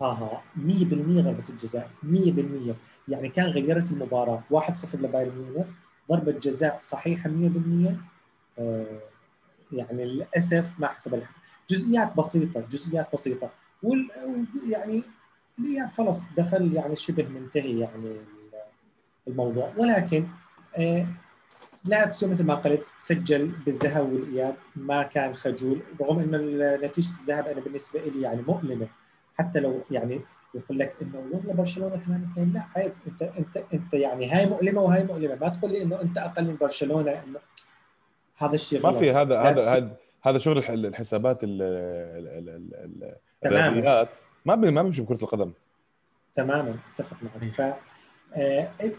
[0.00, 0.42] ها ها.
[0.56, 1.90] 100% ضربة الجزاء.
[2.02, 2.74] 100%
[3.08, 4.42] يعني كان غيرت المباراة.
[4.50, 5.68] 1-0 لبايرن ميونخ.
[6.10, 7.96] ضربة جزاء صحيحة 100%
[8.58, 9.00] آه
[9.72, 13.50] يعني للأسف ما حسب الحكم جزئيات بسيطة جزئيات بسيطة.
[13.82, 14.08] وال
[14.70, 15.02] يعني
[15.58, 18.16] الإياب خلص دخل يعني شبه منتهي يعني
[19.28, 19.72] الموضوع.
[19.78, 20.26] ولكن
[21.84, 26.38] لاتسيو مثل ما قلت سجل بالذهاب والإياب ما كان خجول رغم إنه
[26.86, 28.88] نتيجة الذهاب أنا بالنسبة لي يعني مؤلمة.
[29.38, 30.20] حتى لو يعني
[30.54, 32.92] يقول لك إنه والله برشلونة 8 2 لا عيب.
[33.06, 35.34] أنت أنت أنت يعني هاي مؤلمة وهاي مؤلمة.
[35.34, 37.38] ما تقول لي إنه أنت أقل من برشلونة إنه
[38.38, 43.14] هذا الشيء ما في هذا هذا هذا هذا شغل الح- الحسابات ال- ال-.
[43.46, 44.08] الرياضيات.
[44.46, 45.52] ما بي- ما بيمشي بكرة القدم.
[46.34, 47.50] تماما أتفق معك.
[47.50, 48.96] ف ال- ال-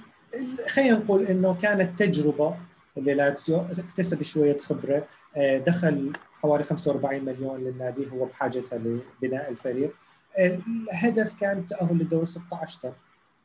[0.67, 2.57] خلينا نقول إنه كانت تجربة
[2.97, 9.93] للاتسيو اكتسب شوية خبرة آه، دخل حوالي 45 مليون للنادي هو بحاجتها لبناء الفريق.
[10.39, 12.93] الهدف كان تأهل لدور 16 تم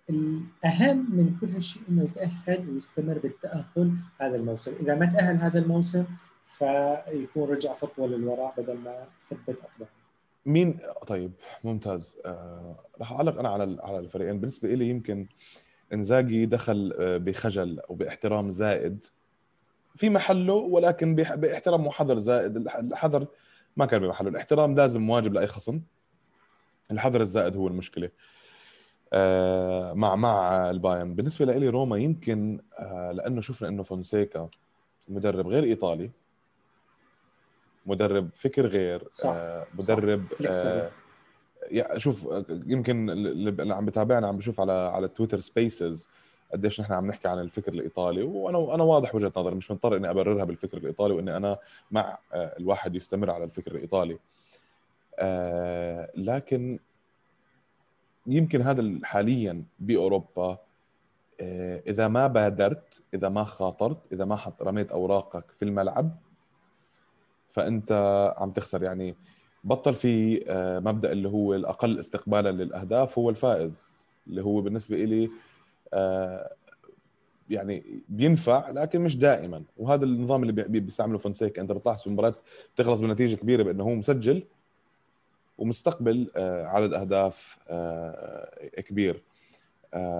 [0.08, 4.72] الأهم من كل هالشيء إنه يتأهل ويستمر بالتأهل هذا الموسم.
[4.80, 6.04] إذا ما تأهل هذا الموسم
[6.44, 9.90] فيكون رجع خطوة للوراء بدل ما ثبت اقدامه
[10.46, 11.32] مين؟ طيب
[11.64, 12.16] ممتاز.
[12.24, 14.40] آه راح أعلق أنا على على الفريقين.
[14.40, 15.26] بالنسبة لي يمكن
[15.94, 19.04] إنزاجي دخل آه، بخجل أو باحترام زائد
[19.96, 22.56] في محله ولكن باحترام وحذر زائد.
[22.56, 23.26] الح- الحذر
[23.76, 24.28] ما كان بمحله.
[24.28, 25.80] الاحترام لازم واجب لأي خصم.
[26.90, 28.10] الحذر الزائد هو المشكلة.
[29.12, 31.14] آه مع مع البايرن.
[31.14, 34.48] بالنسبة لي روما يمكن آه لأنه شفنا إنه فونسيكا
[35.08, 36.10] مدرب غير إيطالي
[37.86, 39.34] مدرب فكر غير صح.
[39.74, 40.90] مدرب صح.
[41.96, 42.28] شوف
[42.66, 46.10] يمكن اللي عم بتابعنا عم بشوف على على Twitter Spaces
[46.52, 50.10] قديش نحن عم نحكي عن الفكر الإيطالي وأنا أنا واضح وجهة نظري مش مضطر إني
[50.10, 51.58] أبررها بالفكر الإيطالي وإني أنا
[51.90, 54.18] مع آه، الواحد يستمر على الفكر الإيطالي.
[55.18, 56.78] آه، لكن
[58.26, 60.58] يمكن هذا ال- حاليا بأوروبا
[61.40, 66.10] آه، إذا ما بادرت إذا ما خاطرت إذا ما رميت أوراقك في الملعب
[67.48, 67.92] فأنت
[68.36, 68.82] عم تخسر.
[68.82, 69.14] يعني
[69.64, 75.28] بطل في آه، مبدأ اللي هو الأقل استقبالا للأهداف هو الفائز اللي هو بالنسبة لي
[75.94, 76.52] آه،
[77.50, 82.34] يعني بينفع لكن مش دائما وهذا النظام اللي بي- بيستعمله فونسيكا أنت بتلاحظ في المباراه
[82.74, 84.42] بتخلص بنتيجة كبيرة بأنه هو مسجل
[85.58, 87.58] ومستقبل آه، عدد أهداف
[88.86, 89.22] كبير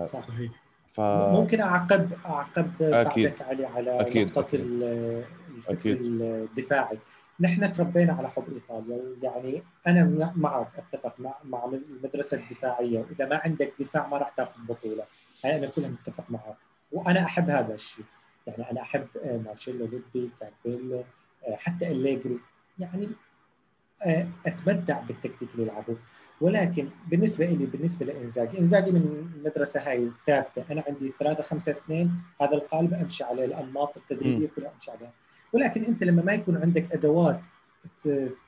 [0.07, 0.53] صح صحيح
[0.89, 3.25] ف ممكن أعقب أعقب أكيد.
[3.29, 4.27] بعدك علي على أكيد.
[4.29, 4.61] نقطة أكيد.
[4.61, 5.25] ال-
[5.57, 5.99] الفكر أكيد.
[6.03, 6.99] الدفاعي
[7.41, 13.27] نحن تربينا على حب إيطاليا ويعني أنا مع- معك أتفق مع مع المدرسة الدفاعية وإذا
[13.29, 15.05] ما عندك دفاع ما راح تاخذ بطولة.
[15.45, 16.57] هاي أنا كلها متفق معك.
[16.93, 18.05] وأنا أحب هذا الشيء.
[18.47, 21.05] يعني أنا أحب آه، مارشيلو ليبي كابيلو
[21.47, 22.39] آه، حتى أليجري
[22.79, 23.09] يعني
[24.07, 25.97] آه، أتمتع بالتكتيك اللي يلعبه
[26.41, 30.65] ولكن بالنسبة لي بالنسبة لإنزاجي إنزاجي من المدرسة هاي الثابتة.
[30.71, 35.13] أنا عندي 3 5 2 هذا القالب أمشي عليه الأنماط التدريبية كلها أمشي عليها.
[35.55, 37.47] ولكن أنت لما ما يكون عندك أدوات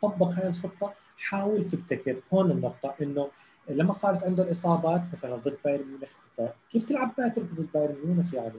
[0.01, 3.31] تطبق هاي الخطة حاول تبتكر هون النقطة إنه
[3.71, 8.35] لما صارت عنده الاصابات مثلا ضد بايرن ميونخ أنت كيف تلعب باتريك ضد بايرن ميونخ؟
[8.35, 8.53] يعني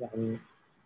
[0.00, 0.38] يعني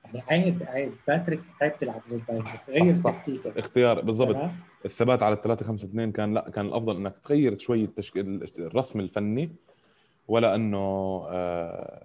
[0.05, 0.93] يعني عيب عيب.
[1.09, 2.71] باتريك عيب تلعب ضد بايرن ميونخ.
[2.71, 2.97] غير.
[2.97, 3.59] تكتيكك.
[3.59, 4.51] اختيار بالضبط؟
[4.85, 9.51] الثبات على 3 5 2 كان لا كان الأفضل إنك تغير شوي التشكيل الرسم الفني
[10.29, 10.79] ولا إنه
[11.31, 12.05] آه،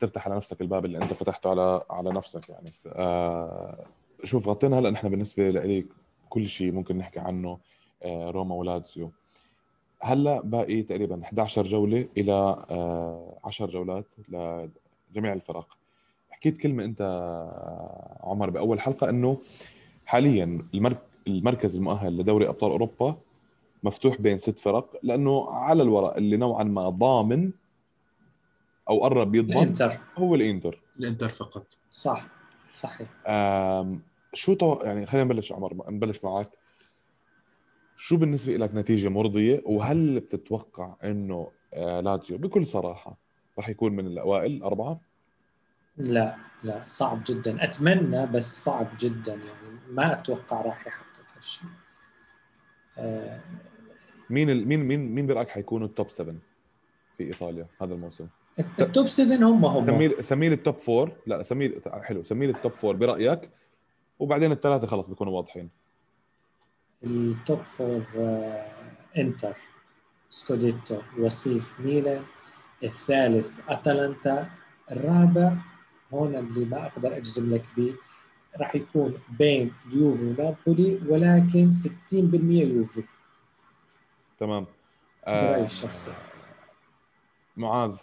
[0.00, 2.70] تفتح على نفسك الباب اللي أنت فتحته على على نفسك يعني.
[2.86, 3.84] آه،
[4.24, 5.86] شوف غطينا هلا نحن بالنسبة لي
[6.28, 7.58] كل شيء ممكن نحكي عنه
[8.02, 9.12] آه، روما ولاتسيو.
[10.02, 12.32] هلا باقي تقريبا 11 جولة إلى
[12.70, 15.78] آه، 10 جولات لجميع الفرق.
[16.30, 19.38] حكيت كلمة أنت آه، عمر بأول حلقة إنه
[20.06, 23.16] حاليا المرك المركز المؤهل لدوري أبطال أوروبا
[23.82, 27.50] مفتوح بين ست فرق لأنه على الورق اللي نوعا ما ضامن
[28.88, 29.92] أو قرب يضمن الإنتر.
[30.16, 30.82] هو الإنتر.
[30.98, 31.78] الإنتر فقط.
[31.90, 32.35] صح.
[32.76, 33.08] صحيح.
[34.32, 34.80] شو تو...
[34.82, 36.50] يعني خلينا نبلش عمر نبلش معك.
[37.96, 43.18] شو بالنسبة لك نتيجة مرضية؟ وهل بتتوقع إنه آه، لاتسيو بكل صراحة
[43.58, 45.00] راح يكون من الأوائل الاربعه
[45.96, 47.64] لا لا صعب جدا.
[47.64, 49.34] أتمنى بس صعب جدا.
[49.34, 51.68] يعني ما أتوقع راح يحقق هالشيء
[52.98, 53.40] آه،
[54.30, 54.68] مين ال...
[54.68, 56.34] مين مين مين برأيك حيكونوا ال top 7
[57.18, 59.86] في إيطاليا هذا الموسم؟ ال top 7 هم هم.
[59.86, 63.50] سميه سميه ال top 4 لا سميه حلو سميه ال top 4 برأيك.
[64.18, 65.68] وبعدين الثلاثه خلص بيكونوا واضحين.
[67.06, 68.66] ال top four آه،
[69.18, 69.56] انتر
[70.28, 72.24] سكوديتو الوصيف ميلان
[72.84, 74.50] الثالث اتلانتا
[74.92, 75.52] الرابع
[76.12, 77.94] هون اللي ما أقدر أجزم لك به
[78.60, 83.04] راح يكون بين يوفي ونابولي ولكن 60% يوفي
[84.40, 84.66] تمام.
[85.26, 86.12] برأيي آه الشخصي.
[87.56, 87.96] معاذ.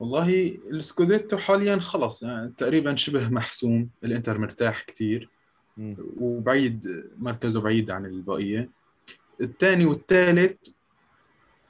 [0.00, 5.30] والله السكوديتو حاليا خلص يعني تقريبا شبه محسوم الإنتر مرتاح كتير
[5.76, 5.96] مم.
[6.20, 8.70] وبعيد مركزه بعيد عن البقية.
[9.40, 10.68] الثاني والثالث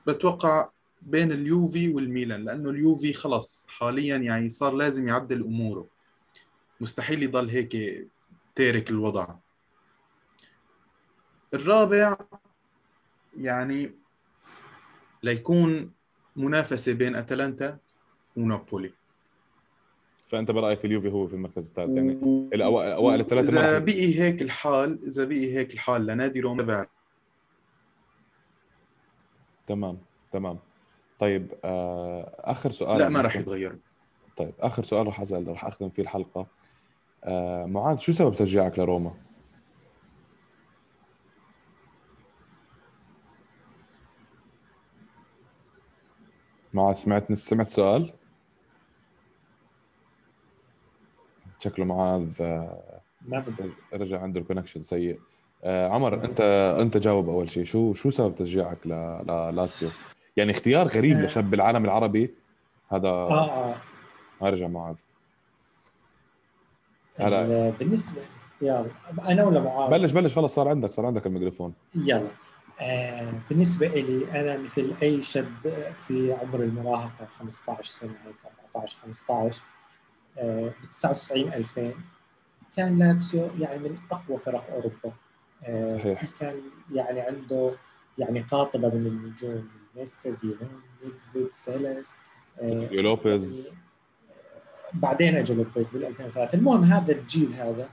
[0.06, 0.70] بتوقع
[1.02, 5.86] بين اليوفي والميلان لأنه اليوفي خلص حاليا يعني صار لازم يعدل أموره.
[6.80, 8.06] مستحيل يضل هيك
[8.54, 9.34] تارك الوضع.
[11.54, 12.16] الرابع
[13.36, 13.94] يعني
[15.22, 15.92] ليكون
[16.36, 17.78] منافسة بين أتلانتا
[18.38, 18.92] ونابولي
[20.28, 23.14] فأنت برأيك اليوفي هو في المركز الثالث؟ يعني ما
[23.48, 26.86] إذا راح- بقي هيك الحال إذا بقي هيك الحال لنادي روما تبع
[29.66, 29.98] تمام
[30.32, 30.58] تمام.
[31.18, 33.78] طيب آه آخر سؤال لا ما راح يتغير.
[34.36, 36.46] طيب آخر سؤال راح أسأل راح أختم فيه الحلقة.
[37.24, 39.14] آه معاذ شو سبب تشجيعك لروما؟
[46.74, 48.12] معاذ سمعت سمعت سؤال؟
[51.58, 53.70] شكله معاذ آه، ما بدي.
[53.92, 55.18] رجع عنده ال connection سيء.
[55.64, 56.40] آه عمر أنت
[56.80, 58.90] أنت جاوب أول شيء شو شو سبب تشجيعك ل...
[59.28, 59.88] للاتسيو؟
[60.36, 61.26] يعني اختيار غريب آه.
[61.26, 62.34] لشاب بالعالم العربي.
[62.88, 63.74] هذا آه آه.
[64.40, 64.96] ما رجع معاذ.
[67.20, 67.44] هلا.
[67.68, 68.20] ال- بالنسبة
[68.62, 68.86] يلا.
[69.28, 70.34] أنا ولا معاذ؟ بلش بلش.
[70.34, 71.74] خلص صار عندك صار عندك الميكروفون.
[71.94, 72.28] يلا.
[72.80, 75.46] آه بالنسبة إلي أنا مثل أي شاب
[75.96, 78.36] في عمر المراهقة 15 سنة هيك
[78.74, 79.77] 14 15 آه ب
[80.36, 81.92] 99 2000
[82.76, 85.12] كان لاتسيو يعني من أقوى فرق أوروبا.
[85.64, 86.30] آه صحيح.
[86.30, 86.60] كان
[86.90, 87.76] يعني عنده
[88.18, 92.14] يعني قاطبة من النجوم نيستا فيرون نيدفيد سالاس
[92.60, 93.76] آه يو لوبيز.
[94.92, 97.88] بعدين اجى لوبيز بال 2003 المهم هذا الجيل هذا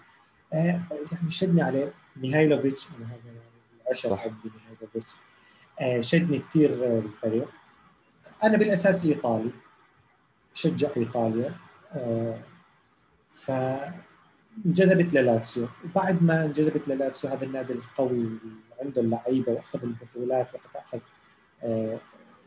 [0.54, 2.88] آه، يعني شدني عليه ميهايلوفيتش.
[2.98, 3.40] أنا هذا يعني
[3.86, 4.14] العشق.
[4.14, 5.16] عندي ميهايلوفيتش.
[5.80, 7.50] آه، شدني كثير الفريق.
[8.44, 9.52] أنا بالأساس إيطالي
[10.54, 11.48] شجع إيطاليا.
[11.48, 11.56] آه،
[13.34, 15.68] فانجذبت للاتسيو.
[15.86, 18.40] وبعد ما انجذبت للاتسيو هذا النادي القوي اللي
[18.82, 21.00] عنده اللعيبة وأخذ البطولات وقد أخذ
[21.64, 22.00] آه،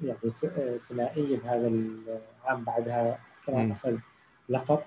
[0.04, 3.70] يعني آه، ثنائية بهذا العام بعدها كمان.
[3.72, 3.96] أخذ
[4.48, 4.78] لقب.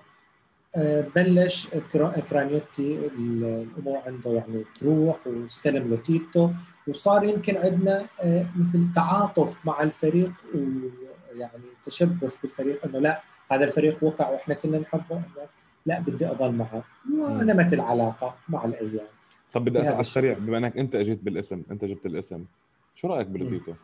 [0.76, 6.50] آه، بلش كرا- كرانيوتي ال- الأمور عنده يعني تروح واستلم لوتيتو
[6.88, 14.04] وصار يمكن عندنا آه، مثل تعاطف مع الفريق ويعني تشبث بالفريق إنه لا هذا الفريق
[14.04, 15.22] وقع وإحنا كنا نحبه.
[15.86, 16.84] لا بدي اضل معه.
[17.14, 19.06] ونمت العلاقة مع الأيام
[19.52, 20.00] طب بدي اسال على.
[20.00, 22.44] السريع بما إنك أنت اجيت بالاسم أنت جبت الاسم
[22.94, 23.74] شو رأيك بلوتيتو؟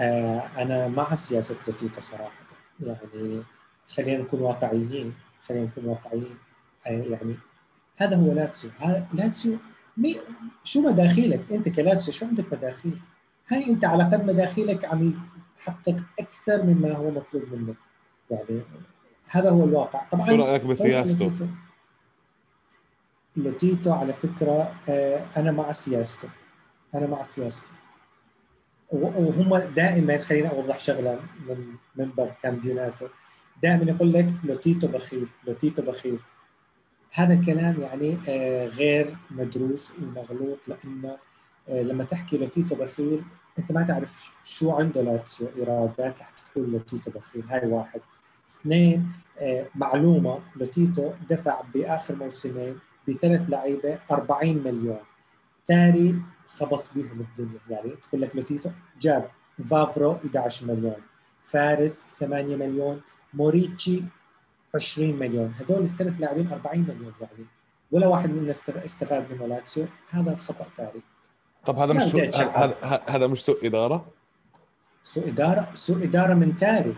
[0.00, 2.46] آه، أنا مع سياسة لوتيتو صراحة.
[2.80, 3.42] يعني
[3.88, 6.38] خلينا نكون واقعيين خلينا نكون واقعيين.
[6.86, 7.36] آه، يعني
[7.98, 8.70] هذا هو لاتسيو.
[9.14, 9.58] لاتسيو
[9.96, 10.16] مي
[10.64, 12.98] شو مداخيلك؟ أنت كلاتسيو شو عندك مداخيل؟
[13.52, 15.14] هاي أنت على قد مداخيلك عم
[15.56, 17.76] تحقق أكثر مما هو مطلوب منك.
[18.30, 18.60] يعني
[19.30, 20.04] هذا هو الواقع.
[20.12, 21.48] طبعا شو رأيك بسياسته؟
[23.36, 26.28] لوتيتو على فكرة آه، أنا مع سياسته
[26.94, 27.72] أنا مع سياسته
[28.92, 33.06] وهم دائما خليني أوضح شغلة من منبر كامبيوناتو.
[33.62, 36.18] دائما يقول لك لوتيتو بخيل لوتيتو بخيل.
[37.14, 41.16] هذا الكلام يعني آه، غير مدروس ومغلوط لأنه
[41.68, 43.24] آه، لما تحكي لوتيتو بخيل
[43.58, 47.44] أنت ما تعرف شو عنده لاتسيو ايرادات لحتى تقول لوتيتو بخيل.
[47.50, 48.00] هاي واحد.
[48.50, 54.98] اثنين آه، معلومة لوتيتو دفع بآخر موسمين بثلاث لعيبة 40 مليون.
[55.64, 57.60] تاري خبص بيهم الدنيا.
[57.70, 58.70] يعني تقول لك لوتيتو
[59.00, 59.30] جاب
[59.70, 60.96] فافرو 11 مليون
[61.42, 63.00] فارس 8 مليون
[63.34, 64.02] موريتشي
[64.74, 65.54] 20 مليون.
[65.60, 67.46] هدول الثلاث لاعبين 40 مليون يعني.
[67.92, 69.86] ولا واحد منا است- استفاد منه لاتسيو.
[70.10, 71.02] هذا خطا تاري.
[71.66, 72.30] طب هذا مش سوء
[73.08, 74.06] هذا مش سوء إدارة؟
[75.02, 76.96] سوء إدارة سوء إدارة من تاري.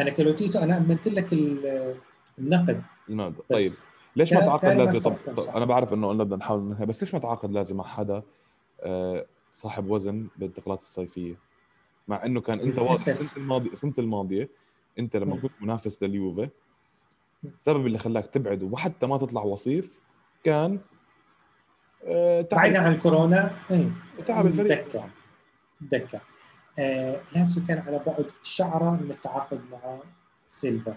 [0.00, 1.96] أنا كلوتيتو أنا أمنت لك ال-
[2.38, 2.82] النقد.
[3.08, 3.34] النقد.
[3.48, 3.70] طيب.
[4.16, 7.20] ليش ما تعاقد لازم طب, أنا بعرف إنه قلنا بدنا نحاول ننهي بس ليش ما
[7.20, 8.22] تعاقد لازم مع حدا
[8.80, 11.34] آه، صاحب وزن بالانتقالات الصيفية؟
[12.08, 12.90] مع إنه كان أنت واضح.
[12.92, 14.48] السنة الماضيه السنة الماضية
[14.98, 15.36] أنت لما.
[15.36, 16.48] كنت منافس لليوفي.
[17.58, 20.00] السبب اللي خلاك تبعد وحتى ما تطلع وصيف
[20.44, 20.78] كان
[22.04, 22.60] آه، تعب.
[22.60, 23.56] بعيدا عن الكورونا.
[23.70, 23.90] إيه.
[24.26, 24.86] تعب الفريق.
[24.86, 25.08] دكه
[25.80, 26.20] دكه
[26.78, 29.98] لاتسيو كان على بعد شعرة من التعاقد مع
[30.48, 30.96] سيلفا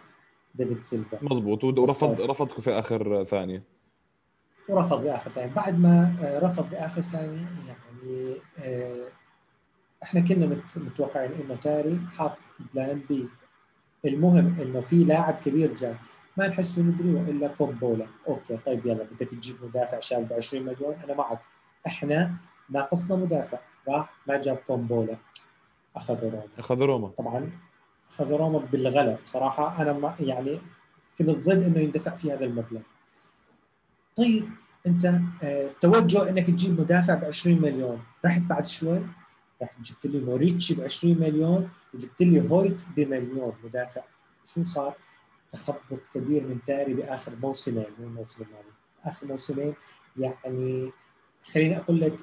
[0.56, 1.20] ديفيد سيلفا.
[1.22, 2.22] مزبوط ورفض.
[2.22, 3.64] رفض في آخر ثانية.
[4.70, 5.54] ورفض بآخر ثانية.
[5.54, 9.12] بعد ما آه، رفض بآخر ثانية يعني آه،
[10.04, 12.38] إحنا كنا متوقعين إنه تاري حاط
[12.74, 13.30] Plan B.
[14.06, 15.96] المهم إنه في لاعب كبير جاي
[16.38, 18.08] ما نحس ندري إلا كومبولا.
[18.28, 21.40] Okay طيب يلا بدك تجيب مدافع شاب ب 20 مليون أنا معك.
[21.88, 22.34] إحنا
[22.70, 23.58] ناقصنا مدافع.
[23.90, 25.18] راح ما جاب كومبولا.
[25.96, 27.08] أخذ روما أخذ روما.
[27.08, 27.52] طبعا
[28.08, 29.18] أخذ روما بالغلا.
[29.24, 30.62] بصراحة أنا ما يعني
[31.18, 32.82] كنت ضد إنه يندفع في هذا المبلغ.
[34.16, 34.50] طيب
[34.88, 35.06] أنت
[35.44, 38.04] آه توجه إنك تجيب مدافع ب 20 مليون.
[38.26, 39.06] رحت بعد شوي؟
[39.62, 44.02] رحت جبت لي موريتشي ب 20 مليون وجبت لي هويت بمليون مدافع.
[44.46, 44.96] شو صار؟
[45.52, 48.74] تخبط كبير من تاري بآخر موسمين مو الموسم الماضي
[49.06, 49.74] آخر موسمين.
[50.18, 50.92] يعني
[51.54, 52.16] خليني أقول لك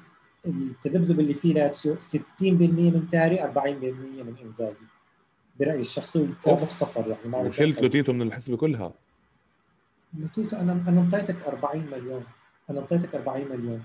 [0.45, 1.97] التذبذب اللي فيه لاتسيو 60%
[2.41, 3.43] من تاري 40%
[4.23, 4.75] من إنزاجي.
[5.59, 8.93] برأيي الشخصي كمختصر يعني لو شلت لوتيتو من الحسبه كلها.
[10.19, 12.23] لوتيتو أنا أنا أنطيتك 40 مليون.
[12.69, 13.83] أنا أنطيتك 40 مليون.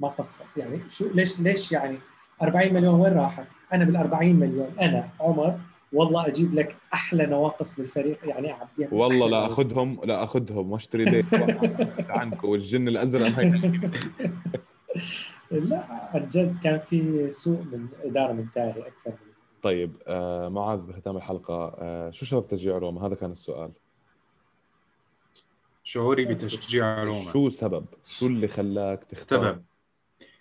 [0.00, 0.44] ما قصر.
[0.56, 1.98] يعني شو ليش ليش يعني
[2.42, 4.72] 40 مليون وين راحت؟ أنا بال 40 مليون.
[4.80, 5.60] أنا عمر
[5.92, 8.18] والله أجيب لك أحلى نواقص للفريق.
[8.24, 10.72] يعني اعبيها والله لا أخذهم لا أخذهم.
[10.72, 11.26] واشتري بيت
[12.10, 13.32] عنكم والجن الأزرق.
[15.50, 19.32] لا عن جد كان في سوء من إدارة من تاري أكثر من
[19.62, 21.74] طيب آه معاذ بختام الحلقة.
[21.78, 23.72] آه شو سبب تشجيع روما؟ هذا كان السؤال.
[25.84, 27.32] شعوري بتشجيع روما.
[27.32, 29.62] شو سبب؟ شو اللي خلاك تختار؟ سبب.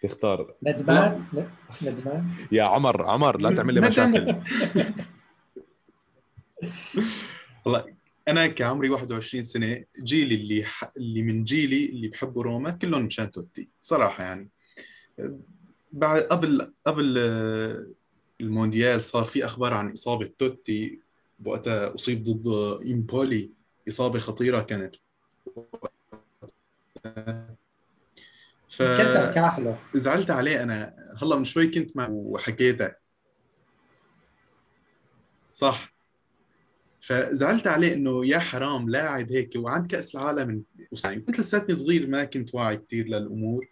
[0.04, 0.54] تختار.
[0.64, 1.26] ندمان؟
[1.84, 4.36] ندمان؟ يا عمر عمر لا تعمل لي مشاكل.
[7.66, 7.96] والله
[8.28, 10.92] أنا كعمري 21 سنة جيلي اللي ح...
[10.98, 14.50] اللي من جيلي اللي بحبوا روما كلهم مشان توتي صراحة يعني.
[15.92, 17.18] بعد قبل قبل
[18.42, 21.00] المونديال صار في أخبار عن إصابة توتي
[21.46, 22.48] وقتها أصيب ضد
[22.86, 23.52] امبولي
[23.88, 24.96] إصابة خطيرة كانت.
[28.70, 30.96] ف كسر كاحله زعلت عليه أنا.
[31.22, 32.96] هلأ من شوي كنت معه وحكيتها
[35.54, 35.96] صح.
[37.02, 40.64] فزعلت عليه إنه يا حرام لاعب هيك وعند كأس العالم
[41.04, 43.68] كنت لساتني صغير ما كنت واعي كثير للأمور.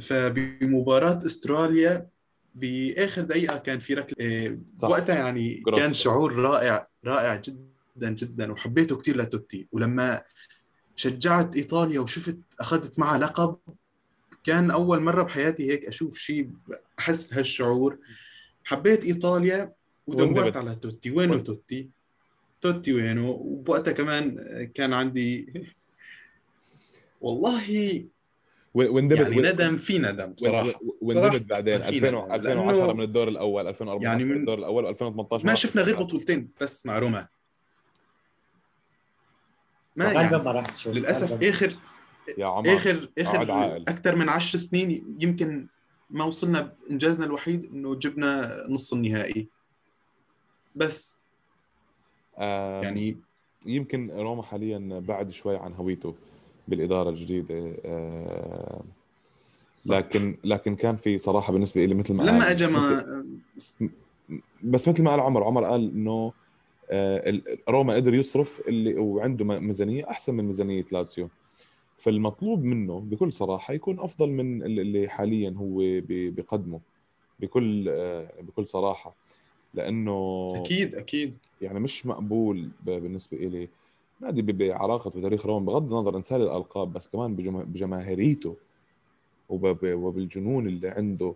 [0.00, 2.08] فبمباراة استراليا
[2.54, 8.96] بآخر دقيقة كان في ركلة إيه، وقتها يعني كان شعور رائع رائع جدا جدا وحبيته
[8.96, 9.68] كثير لتوتي.
[9.72, 10.22] ولما
[10.96, 13.58] شجعت إيطاليا وشفت أخذت معها لقب
[14.44, 16.50] كان أول مرة بحياتي هيك أشوف شيء
[16.98, 17.98] أحس بهالشعور.
[18.64, 19.72] حبيت إيطاليا
[20.06, 21.10] ودورت على توتي.
[21.10, 21.90] وينه توتي؟
[22.60, 25.52] توتي وينه وبوقتها كمان كان عندي
[27.20, 28.04] والله
[28.76, 30.80] واندمج يعني ندم في ندم صراحة.
[31.00, 36.02] واندمج بعدين 2010 من الدور الأول 2014 يعني من الدور الأول 2018 ما شفنا غير
[36.02, 37.26] بطولتين بس مع روما.
[39.96, 40.94] ما يعني ما راح تشوف.
[40.94, 41.72] للأسف آخر
[42.38, 45.66] يا عمر آخر آخر أكثر من 10 سنين يمكن
[46.10, 49.48] ما وصلنا إنجازنا الوحيد إنه جبنا نص النهائي.
[50.74, 51.22] بس.
[52.38, 53.16] يعني
[53.66, 56.14] يمكن روما حاليا بعد شوي عن هويته.
[56.68, 57.76] بالإدارة الجديدة
[59.88, 63.24] لكن لكن كان في صراحة بالنسبة لي مثل ما لما اجى ما
[64.62, 66.32] بس مثل ما قال عمر عمر قال إنه
[66.90, 71.28] آه، روما قدر يصرف اللي وعنده ميزانية أحسن من ميزانية لاتسيو.
[71.98, 76.80] فالمطلوب منه بكل صراحة يكون أفضل من اللي حاليا هو بقدمه
[77.40, 79.14] بكل آه، بكل صراحة.
[79.74, 81.36] لأنه أكيد أكيد.
[81.60, 83.68] يعني مش مقبول بالنسبة إلي
[84.20, 88.56] نادي بعراقه وتاريخ روما بغض النظر انسال الألقاب بس كمان بجماهيريته
[89.48, 91.34] وبالجنون اللي عنده.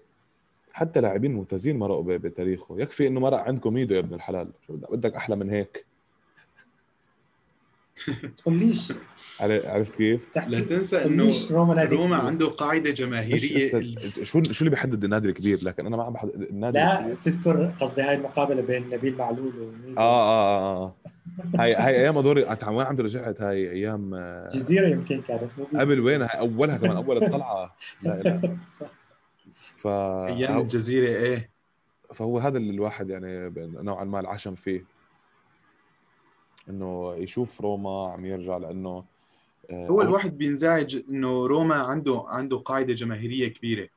[0.73, 2.81] حتى لاعبين ممتازين مرقوا بتاريخه.
[2.81, 4.49] يكفي إنه مرق عندكم إيده يا ابن الحلال.
[4.69, 5.87] بدك أحلى من هيك.
[8.37, 8.93] تقوليش.
[9.41, 15.29] عرفت كيف؟ لا تنسى إنه روما, روما عنده قاعدة جماهيرية شو شو اللي بيحدد النادي
[15.29, 17.17] الكبير؟ لكن أنا ما عم بحدد النادي لا الكبير.
[17.17, 20.95] تذكر قصدي هاي المقابلة بين نبيل معلول وميدو آه آه آه, آه.
[21.59, 24.11] هاي هاي أيام هدول وين عم رجعت هاي أيام؟
[24.53, 27.77] جزيرة يمكن كانت مو قبل وين هاي أولها كمان أول الطلعة.
[28.05, 28.57] لا لا.
[28.67, 28.91] صح.
[29.79, 31.51] ف أيام الجزيرة إيه.
[32.15, 35.00] فهو هذا اللي الواحد يعني نوعا ما العشم فيه.
[36.71, 39.05] إنه يشوف روما عم يرجع لأنه
[39.71, 43.89] آه، هو الواحد بينزعج إنه روما عنده عنده قاعدة جماهيرية كبيرة.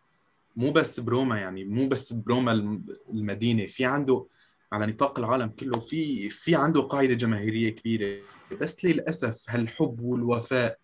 [0.56, 3.68] مو بس بروما يعني مو بس بروما المدينة.
[3.68, 4.26] في عنده
[4.72, 8.22] على نطاق العالم كله في في عنده قاعدة جماهيرية كبيرة.
[8.62, 10.78] بس للأسف هالحب والوفاء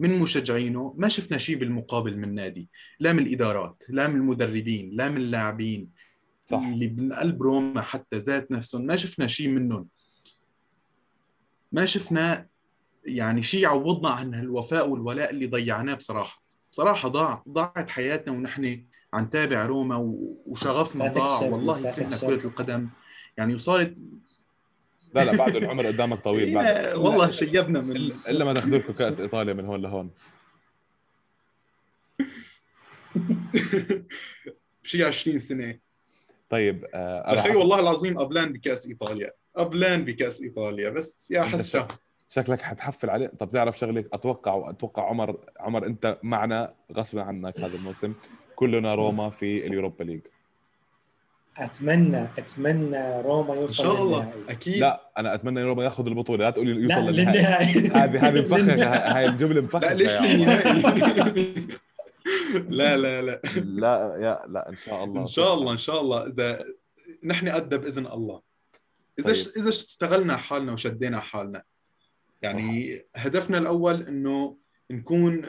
[0.00, 2.68] من مشجعينه ما شفنا شيء بالمقابل من نادي.
[3.00, 5.90] لا من الإدارات لا من المدربين لا من اللاعبين.
[6.46, 6.58] صح.
[6.58, 9.88] اللي من قلب روما حتى ذات نفسهم ما شفنا شيء منهم.
[11.72, 12.46] ما شفنا
[13.04, 16.42] يعني شيء يعوضنا عن الوفاء والولاء اللي ضيعناه بصراحة.
[16.72, 19.96] بصراحة ضاع ضاعت حياتنا ونحن عم نتابع روما
[20.46, 21.42] وشغفنا ضاع.
[21.42, 22.88] والله كرهنا كرة القدم.
[23.36, 23.96] يعني وصارت
[25.14, 26.94] لا لا بعد العمر قدامك طويل بعد.
[26.94, 27.96] والله شيبنا من
[28.28, 30.10] الا ما تاخذوا لكم كأس إيطاليا من هون لهون.
[34.84, 35.78] بشي 20 سنة.
[36.50, 39.32] طيب آه أخي والله العظيم قبلان بكأس إيطاليا.
[39.56, 41.88] قبلان بكأس إيطاليا بس يا حسرة.
[42.28, 43.32] شكلك حتحفل عليه.
[43.38, 48.14] طب تعرف شغله أتوقع أتوقع عمر عمر أنت معنا غصبا عنك هذا الموسم.
[48.56, 50.20] كلنا روما في اليوروبا ليج.
[51.58, 54.32] اتمنى أتمنى روما يوصل إن شاء الله.
[54.48, 54.76] أكيد.
[54.76, 56.44] لا أنا أتمنى روما ياخذ البطولة.
[56.44, 57.88] لا تقولي يوصل للنهائي.
[57.88, 60.82] هذه هذه مفخخه هاي الجملة مفخخه لا ليش للنهائي؟
[62.68, 63.40] لا لا لا.
[63.56, 65.22] لا يا لا إن شاء الله.
[65.22, 66.26] إن شاء الله إن شاء الله.
[66.26, 66.64] إذا
[67.24, 68.49] نحن قد باذن الله.
[69.20, 69.46] إذا طيب.
[69.56, 71.62] إذا اشتغلنا حالنا وشدينا حالنا
[72.42, 74.58] يعني هدفنا الأول إنه
[74.90, 75.46] نكون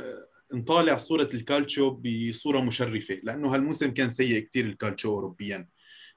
[0.54, 5.68] نطالع صورة الكالتشو بصورة مشرفة لأنه هالموسم كان سيء كثير الكالتشو اوروبيا.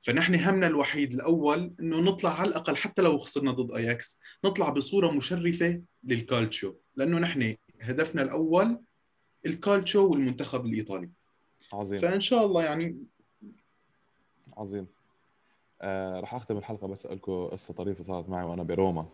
[0.03, 5.11] فنحن همنا الوحيد الأول إنه نطلع على الأقل حتى لو خسرنا ضد اياكس نطلع بصورة
[5.11, 8.81] مشرفة للكالتشو لأنه نحن هدفنا الأول
[9.47, 11.11] الكالتشو والمنتخب الإيطالي.
[11.73, 11.99] عظيم.
[11.99, 12.97] فإن شاء الله يعني
[14.57, 14.87] عظيم.
[15.85, 19.07] آه راح أختم الحلقة بس اسالكم قصة طريفة صارت معي وأنا بروما.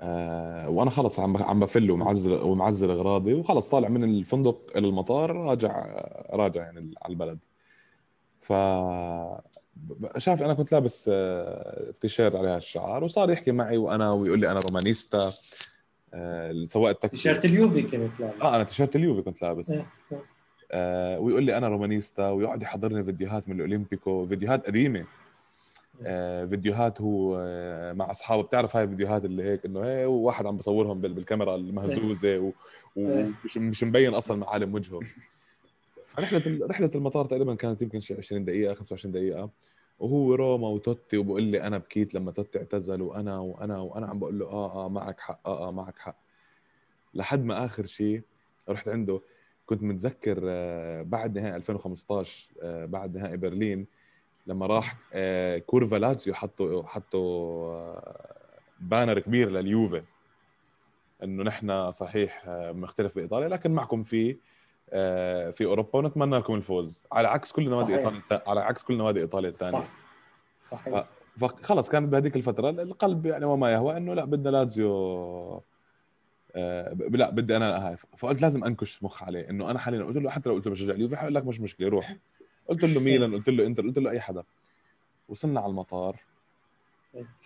[0.00, 5.36] آه وأنا خلص عم عم بفل ومعزل ومعزل أغراضي وخلص طالع من الفندق إلى المطار
[5.36, 5.86] راجع
[6.30, 7.38] راجع يعني على البلد.
[8.40, 8.52] ف
[10.18, 14.60] شاف أنا كنت لابس آه، تيشيرت عليها الشعار وصار يحكي معي وأنا ويقول لي أنا
[14.60, 15.30] romanista.
[16.14, 18.42] آه، سواق التاكسي تيشيرت اليوفي كنت لابس.
[18.42, 19.70] آه أنا تيشيرت اليوفي كنت لابس.
[19.70, 20.24] إيه، إيه.
[20.72, 25.04] آه ويقول لي أنا romanista ويقعد يحضرني فيديوهات من الاولمبيكو فيديوهات قديمة.
[26.48, 28.42] فيديوهات هو آه مع أصحابه.
[28.42, 32.52] بتعرف هاي الفيديوهات اللي هيك إنه هي وواحد عم بصورهم بالكاميرا المهزوزة
[32.96, 35.00] ومش مش مبين أصلا معالم وجهه.
[36.06, 39.50] فرحلة رحلة المطار تقريبا كانت يمكن 20 دقيقة 25 دقيقة.
[39.98, 44.38] وهو روما وتوتي وبقول لي أنا بكيت لما توتي اعتزل وأنا وأنا وأنا عم بقول
[44.38, 46.16] له آه آه معك حق آه آه معك حق.
[47.14, 48.22] لحد ما آخر شيء
[48.68, 49.20] رحت عنده.
[49.66, 53.86] كنت متذكر آه بعد نهائي 2015 آه بعد نهائي برلين
[54.48, 60.02] لما راح آه curva لاتسيو حطوا حطوا آه banner كبير لليوفي
[61.22, 64.36] إنه نحن صحيح آه، مختلف بإيطاليا لكن معكم في
[64.90, 67.06] آه، في أوروبا ونتمنى لكم الفوز.
[67.12, 69.72] على عكس كل نوادي إيطاليا على عكس كل نوادي إيطاليا الثانية.
[69.78, 69.88] صح.
[70.60, 71.04] صحيح.
[71.36, 74.92] فخلص كانت بهذيك الفترة القلب يعني وما يهوى إنه لا بدنا لازيو
[76.54, 80.30] آه لا بدي أنا هاي فقلت لازم أنكش مخ عليه إنه أنا حاليا قلت له
[80.30, 82.16] حتى لو قلت له بشجع اليوفي حيقول لك مش مشكلة روح.
[82.68, 84.42] قلت له ميلان قلت له إنتر قلت له أي حدا.
[85.28, 86.16] وصلنا على المطار.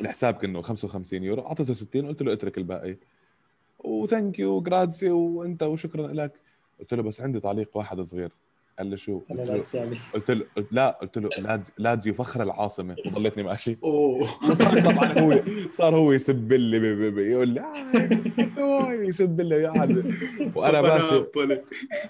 [0.00, 1.46] الحساب كانه 55 يورو.
[1.46, 2.96] أعطيته 60 قلت له اترك الباقي.
[3.78, 6.32] و thank you grazie وأنت وشكرا لك.
[6.80, 8.32] قلت له بس عندي تعليق واحد صغير.
[8.78, 12.96] قال لي شو؟ قلت له, قلت له لا قلت له لازيو فخر العاصمة.
[13.06, 13.78] وضليتني ماشي.
[13.84, 14.28] أوه.
[14.84, 15.42] طبعا هو
[15.72, 16.76] صار هو يسب لي
[17.30, 19.96] يقول لي آه يسب لي قاعد
[20.56, 21.24] وأنا ماشي.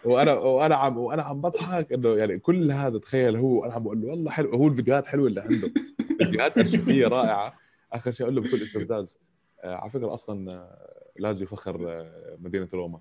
[0.04, 3.64] وأنا وأنا عم وأنا عم بضحك إنه يعني كل هذا تخيل هو.
[3.64, 4.50] أنا عم بقول له والله حلو.
[4.50, 5.70] هو الفيديوهات حلوة اللي عنده.
[6.18, 7.54] فيديوهات ارشيفيه رائعة.
[7.92, 9.18] آخر شيء أقول له بكل استفزاز
[9.60, 10.88] آه على فكرة أصلا آه،
[11.18, 12.06] لازيو فخر
[12.38, 13.00] مدينة روما.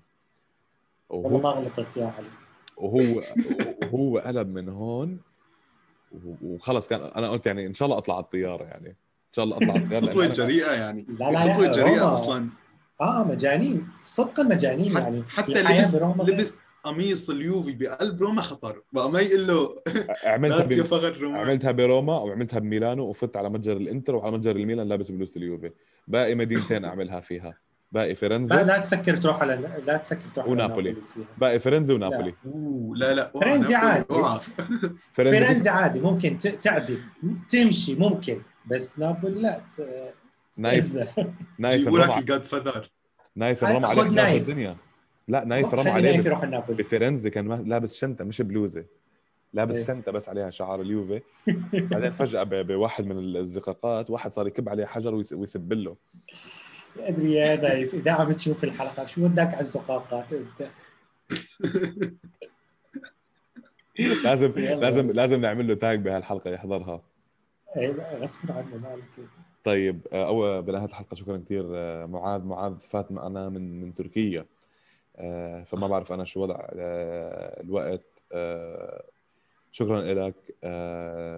[1.08, 2.26] وهو ما غلطت يا علي.
[2.76, 3.22] وهو
[3.92, 5.18] وهو قلب من هون
[6.42, 8.88] وخلص كان أنا قلت يعني إن شاء الله أطلع على الطيارة يعني.
[8.88, 11.06] إن شاء الله أطلع على الطيارة خطوة جريئة يعني.
[11.08, 12.48] لا لا خطوة جريئة أصلا.
[13.00, 13.88] آه مجانين.
[14.02, 15.22] صدقا مجانين يعني.
[15.28, 15.94] حتى لبس
[16.30, 18.82] لبس قميص اليوفي بقلب روما خطر.
[18.92, 19.74] بقى ما يقول له
[20.24, 25.36] عملتها روما عملتها بروما وعملتها بميلانو وفت على متجر الإنتر وعلى متجر الميلان لابس بلوس
[25.36, 25.70] اليوفي.
[26.08, 27.58] باقي مدينتين أعملها فيها.
[27.92, 30.96] باقي فرنزا؟ لا, تفكر تروح على لا تفكر تروح ونابولي.
[31.38, 32.34] باقي فرنزا ونابولي.
[32.94, 34.06] لا لا فرنزا عادي.
[35.10, 36.98] فرنزا عادي ممكن تعدي
[37.48, 39.60] تمشي ممكن بس نابولي لا
[40.58, 41.08] نايف.
[41.58, 42.90] نايف الرمى الجاد فذر
[43.36, 44.76] نايف الرمى عليه الدنيا.
[45.28, 46.82] لا نايف الرمى عليه نايف يروح النابولي.
[46.82, 48.84] بفرنزا كان لابس شنطة مش بلوزة.
[49.52, 49.84] لابس إيه.
[49.84, 51.20] شنطة بس عليها شعار اليوفي.
[51.90, 55.96] بعدين فجأة بواحد من الزقاقات واحد صار يكب عليه حجر ويسب له.
[56.98, 60.68] أدري يا نايف إذا عم تشوف الحلقة شو ودك على الزقاقات أنت؟
[64.24, 67.02] لازم لازم لازم نعمل له تاج بهالحلقة يحضرها.
[67.76, 69.28] إيه غصب عنه مالك
[69.64, 72.42] طيب آه، أول بنهايه الحلقة شكرا كثير آه، معاذ.
[72.42, 74.46] معاذ فات معنا من من تركيا.
[75.16, 78.06] آه، فما بعرف أنا شو وضع الوقت.
[79.72, 80.34] شكرا لك.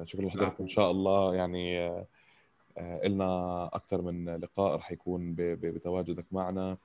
[0.07, 1.35] شكرا لحضورك إن شاء الله.
[1.35, 1.89] يعني
[2.79, 6.77] إلنا أكثر من لقاء رح يكون بتواجدك معنا.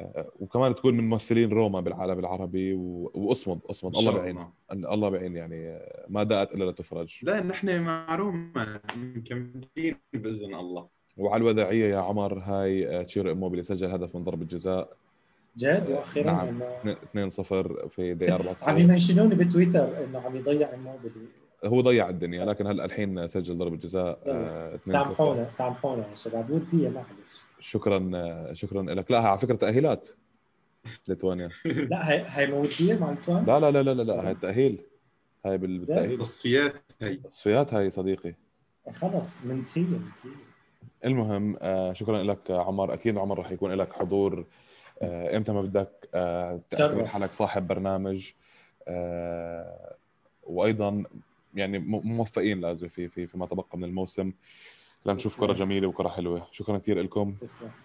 [0.00, 3.10] آه، وكمان تكون من ممثلين روما بالعالم العربي و...
[3.14, 4.46] واصمد اصمد الله بعين.
[4.72, 5.08] الله.
[5.08, 7.18] بعين يعني آه، ما دقت إلا لتفرج.
[7.22, 10.88] لا نحن مع روما مكملين بإذن الله.
[11.16, 14.96] وعلى الوداعية يا عمر هاي آه، تشيرو اموبيلي سجل هدف من ضربة جزاء.
[15.56, 16.62] جد؟ وأخيرا نعم.
[17.14, 21.26] انه 2-0 في دقيقة عم 94 يمنشنوني بتويتر إنه عم يضيع الموبيلي
[21.64, 26.50] هو ضيع الدنيا لكن هلا الحين سجل ضربة جزاء آه، 2-0 سامحونا سامحونا يا شباب.
[26.50, 27.42] وديه معلش.
[27.60, 29.10] شكرا آه، شكرا لك.
[29.10, 30.08] لا على فكرة تأهيلات
[31.08, 31.50] ليتوانيا
[31.90, 34.82] لا هي هي موديه مع ليتوان لا لا لا لا لا, لا هاي التأهيل.
[35.46, 36.18] هاي بال- بالتأهيل.
[36.18, 38.34] تصفيات هي تصفيات هاي صديقي.
[38.92, 40.42] خلص منتهيه منتهيه
[41.04, 42.94] المهم آه شكرا لك عمر.
[42.94, 44.46] أكيد عمر رح يكون لك حضور
[45.02, 46.08] إمتى ما بدك
[46.70, 47.06] تعتبر.
[47.06, 48.32] حالك صاحب برنامج.
[50.42, 51.02] وأيضا
[51.54, 54.32] يعني موفقين لازم في في فيما تبقى من الموسم.
[55.06, 55.40] لنشوف.
[55.40, 56.48] كرة جميلة وكرة حلوة.
[56.52, 57.34] شكرا كثير لكم.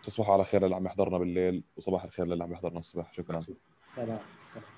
[0.04, 3.14] تصبحوا على خير للي عم يحضرنا بالليل وصباح الخير للي عم يحضرنا الصبح.
[3.14, 3.46] شكرا.
[3.80, 4.77] سلام سلام.